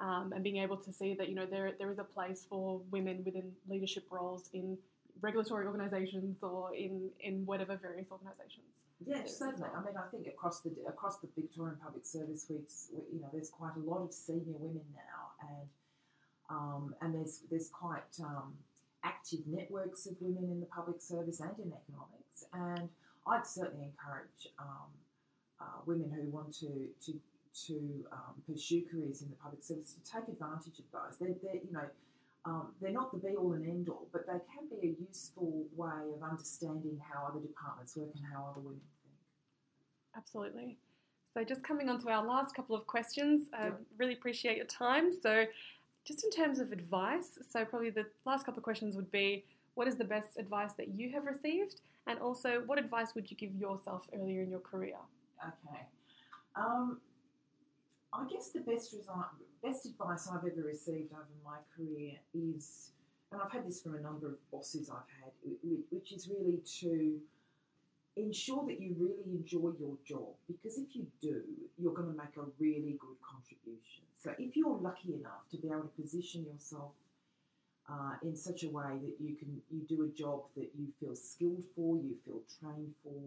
um, 0.00 0.32
and 0.34 0.42
being 0.42 0.58
able 0.58 0.76
to 0.76 0.92
see 0.92 1.14
that 1.14 1.28
you 1.28 1.34
know 1.34 1.46
there 1.46 1.72
there 1.78 1.90
is 1.90 1.98
a 1.98 2.04
place 2.04 2.46
for 2.48 2.80
women 2.90 3.22
within 3.24 3.52
leadership 3.68 4.04
roles 4.10 4.50
in 4.52 4.76
regulatory 5.20 5.66
organisations 5.66 6.36
or 6.42 6.74
in 6.74 7.10
in 7.20 7.46
whatever 7.46 7.76
various 7.76 8.06
organisations. 8.10 8.74
Yes, 9.06 9.36
certainly. 9.38 9.68
I 9.74 9.84
mean, 9.84 9.96
I 9.96 10.08
think 10.10 10.26
across 10.26 10.60
the 10.60 10.70
across 10.88 11.18
the 11.18 11.28
Victorian 11.34 11.76
Public 11.82 12.06
Service, 12.06 12.46
we 12.48 12.56
you 13.12 13.20
know 13.20 13.28
there's 13.32 13.50
quite 13.50 13.76
a 13.76 13.80
lot 13.80 14.02
of 14.02 14.12
senior 14.12 14.56
women 14.58 14.84
now, 14.94 15.48
and 15.48 15.68
um, 16.50 16.94
and 17.00 17.14
there's 17.14 17.40
there's 17.50 17.68
quite 17.68 18.14
um, 18.20 18.54
active 19.02 19.40
networks 19.46 20.06
of 20.06 20.14
women 20.20 20.50
in 20.50 20.60
the 20.60 20.66
public 20.66 21.00
service 21.00 21.40
and 21.40 21.56
in 21.58 21.72
economics, 21.72 22.44
and 22.52 22.88
I'd 23.26 23.46
certainly 23.46 23.84
encourage 23.84 24.48
um, 24.58 24.90
uh, 25.60 25.80
women 25.86 26.10
who 26.10 26.30
want 26.30 26.52
to 26.60 26.88
to 27.06 27.12
to 27.66 28.04
um, 28.12 28.34
pursue 28.46 28.82
careers 28.90 29.22
in 29.22 29.30
the 29.30 29.36
public 29.36 29.62
service 29.62 29.94
to 29.94 30.12
take 30.12 30.28
advantage 30.28 30.78
of 30.78 30.84
those. 30.92 31.18
They're, 31.20 31.34
they're 31.42 31.62
you 31.62 31.72
know, 31.72 31.86
um, 32.44 32.72
they're 32.80 32.92
not 32.92 33.12
the 33.12 33.18
be 33.18 33.36
all 33.36 33.52
and 33.52 33.64
end 33.64 33.88
all, 33.88 34.08
but 34.12 34.26
they 34.26 34.38
can 34.52 34.68
be 34.68 34.88
a 34.88 34.94
useful 35.08 35.64
way 35.76 36.12
of 36.14 36.22
understanding 36.22 37.00
how 37.00 37.26
other 37.26 37.40
departments 37.40 37.96
work 37.96 38.10
and 38.14 38.24
how 38.32 38.50
other 38.50 38.60
women 38.60 38.80
think. 39.02 39.14
Absolutely. 40.16 40.76
So, 41.32 41.42
just 41.42 41.64
coming 41.64 41.88
on 41.88 42.00
to 42.02 42.10
our 42.10 42.24
last 42.24 42.54
couple 42.54 42.76
of 42.76 42.86
questions, 42.86 43.48
I 43.58 43.66
yeah. 43.66 43.72
really 43.98 44.12
appreciate 44.12 44.56
your 44.56 44.66
time. 44.66 45.12
So, 45.12 45.46
just 46.04 46.22
in 46.22 46.30
terms 46.30 46.58
of 46.58 46.70
advice, 46.70 47.38
so 47.50 47.64
probably 47.64 47.90
the 47.90 48.06
last 48.26 48.44
couple 48.44 48.58
of 48.58 48.64
questions 48.64 48.94
would 48.94 49.10
be 49.10 49.44
what 49.74 49.88
is 49.88 49.96
the 49.96 50.04
best 50.04 50.38
advice 50.38 50.72
that 50.74 50.88
you 50.88 51.10
have 51.12 51.24
received? 51.24 51.80
And 52.06 52.18
also, 52.18 52.62
what 52.66 52.78
advice 52.78 53.14
would 53.14 53.30
you 53.30 53.36
give 53.36 53.54
yourself 53.54 54.02
earlier 54.14 54.42
in 54.42 54.50
your 54.50 54.60
career? 54.60 54.96
Okay. 55.42 55.80
Um, 56.56 57.00
I 58.14 58.24
guess 58.30 58.50
the 58.50 58.60
best 58.60 58.92
result, 58.92 59.26
best 59.62 59.86
advice 59.86 60.28
I've 60.28 60.44
ever 60.44 60.62
received 60.66 61.12
over 61.12 61.26
my 61.44 61.58
career 61.76 62.12
is, 62.32 62.92
and 63.32 63.40
I've 63.42 63.50
had 63.50 63.66
this 63.66 63.82
from 63.82 63.96
a 63.96 64.00
number 64.00 64.28
of 64.28 64.50
bosses 64.52 64.88
I've 64.88 65.10
had, 65.20 65.32
which 65.90 66.12
is 66.12 66.28
really 66.28 66.60
to 66.80 67.20
ensure 68.16 68.64
that 68.66 68.80
you 68.80 68.94
really 68.96 69.24
enjoy 69.26 69.72
your 69.80 69.96
job 70.06 70.28
because 70.46 70.78
if 70.78 70.94
you 70.94 71.06
do, 71.20 71.42
you're 71.76 71.92
going 71.92 72.08
to 72.08 72.16
make 72.16 72.36
a 72.36 72.46
really 72.60 72.96
good 73.00 73.16
contribution. 73.20 74.04
So 74.16 74.32
if 74.38 74.56
you're 74.56 74.78
lucky 74.80 75.14
enough 75.14 75.48
to 75.50 75.56
be 75.56 75.68
able 75.68 75.82
to 75.82 76.02
position 76.02 76.46
yourself 76.46 76.92
uh, 77.90 78.14
in 78.22 78.36
such 78.36 78.62
a 78.62 78.68
way 78.68 78.98
that 79.02 79.16
you 79.20 79.34
can 79.34 79.60
you 79.70 79.82
do 79.88 80.04
a 80.04 80.08
job 80.16 80.42
that 80.56 80.70
you 80.78 80.86
feel 81.00 81.16
skilled 81.16 81.64
for, 81.74 81.96
you 81.96 82.14
feel 82.24 82.40
trained 82.60 82.94
for, 83.02 83.20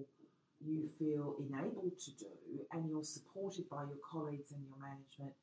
you 0.66 0.90
feel 0.98 1.36
enabled 1.40 1.77
to 2.06 2.12
do 2.12 2.34
and 2.72 2.90
you're 2.90 3.04
supported 3.04 3.70
by 3.70 3.84
your 3.84 4.02
colleagues 4.04 4.52
and 4.52 4.62
your 4.64 4.78
management 4.80 5.34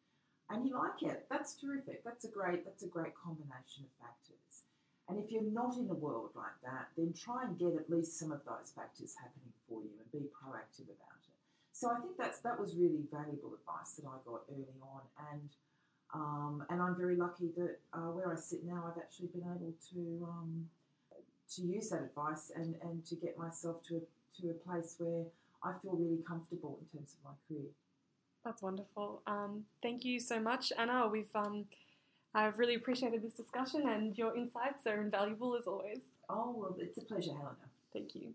and 0.51 0.67
you 0.67 0.75
like 0.77 1.03
it, 1.03 1.27
that's 1.31 1.55
terrific. 1.55 2.05
That's 2.05 2.25
a 2.25 2.29
great 2.29 2.65
that's 2.65 2.83
a 2.83 2.89
great 2.89 3.15
combination 3.17 3.85
of 3.85 3.93
factors. 3.99 4.69
And 5.09 5.19
if 5.19 5.31
you're 5.31 5.43
not 5.43 5.77
in 5.77 5.89
a 5.91 5.95
world 5.95 6.31
like 6.35 6.57
that, 6.65 6.89
then 6.97 7.13
try 7.13 7.45
and 7.45 7.59
get 7.59 7.77
at 7.77 7.91
least 7.91 8.19
some 8.19 8.33
of 8.33 8.41
those 8.45 8.73
factors 8.75 9.15
happening 9.17 9.53
for 9.69 9.83
you 9.83 9.93
and 10.01 10.09
be 10.13 10.29
proactive 10.33 10.89
about 10.89 11.21
it. 11.29 11.37
So 11.73 11.91
I 11.91 12.01
think 12.01 12.17
that's 12.19 12.39
that 12.41 12.61
was 12.61 12.77
really 12.77 13.05
valuable 13.11 13.53
advice 13.57 13.97
that 13.97 14.07
I 14.07 14.17
got 14.25 14.43
early 14.53 14.79
on, 14.81 15.03
and 15.33 15.49
um, 16.15 16.65
and 16.71 16.81
I'm 16.81 16.97
very 16.97 17.17
lucky 17.17 17.51
that 17.57 17.79
uh, 17.93 18.13
where 18.13 18.33
I 18.33 18.37
sit 18.37 18.65
now, 18.65 18.85
I've 18.87 19.01
actually 19.01 19.29
been 19.29 19.43
able 19.43 19.75
to 19.93 20.29
um, 20.29 20.67
to 21.57 21.63
use 21.63 21.89
that 21.91 22.03
advice 22.03 22.53
and, 22.55 22.77
and 22.83 23.05
to 23.07 23.17
get 23.17 23.37
myself 23.39 23.83
to 23.89 23.97
a 23.97 24.41
to 24.41 24.51
a 24.51 24.55
place 24.55 24.95
where 24.99 25.25
I 25.65 25.73
feel 25.83 25.97
really 25.97 26.23
comfortable 26.27 26.79
in 26.81 26.99
terms 26.99 27.17
of 27.17 27.25
my 27.25 27.31
career. 27.49 27.71
That's 28.45 28.61
wonderful. 28.63 29.23
Um, 29.27 29.65
thank 29.83 30.05
you 30.05 30.21
so 30.21 30.39
much, 30.39 30.73
Anna. 30.79 31.09
We've 31.11 31.35
um, 31.35 31.65
I've 32.35 32.59
really 32.59 32.75
appreciated 32.75 33.23
this 33.23 33.33
discussion, 33.33 33.89
and 33.89 34.17
your 34.19 34.37
insights 34.37 34.87
are 34.87 35.01
invaluable 35.01 35.57
as 35.57 35.67
always. 35.67 36.01
Oh 36.29 36.55
well, 36.57 36.77
it's 36.79 36.99
a 36.99 37.03
pleasure, 37.03 37.33
Helena. 37.33 37.57
Thank 37.93 38.15
you. 38.15 38.35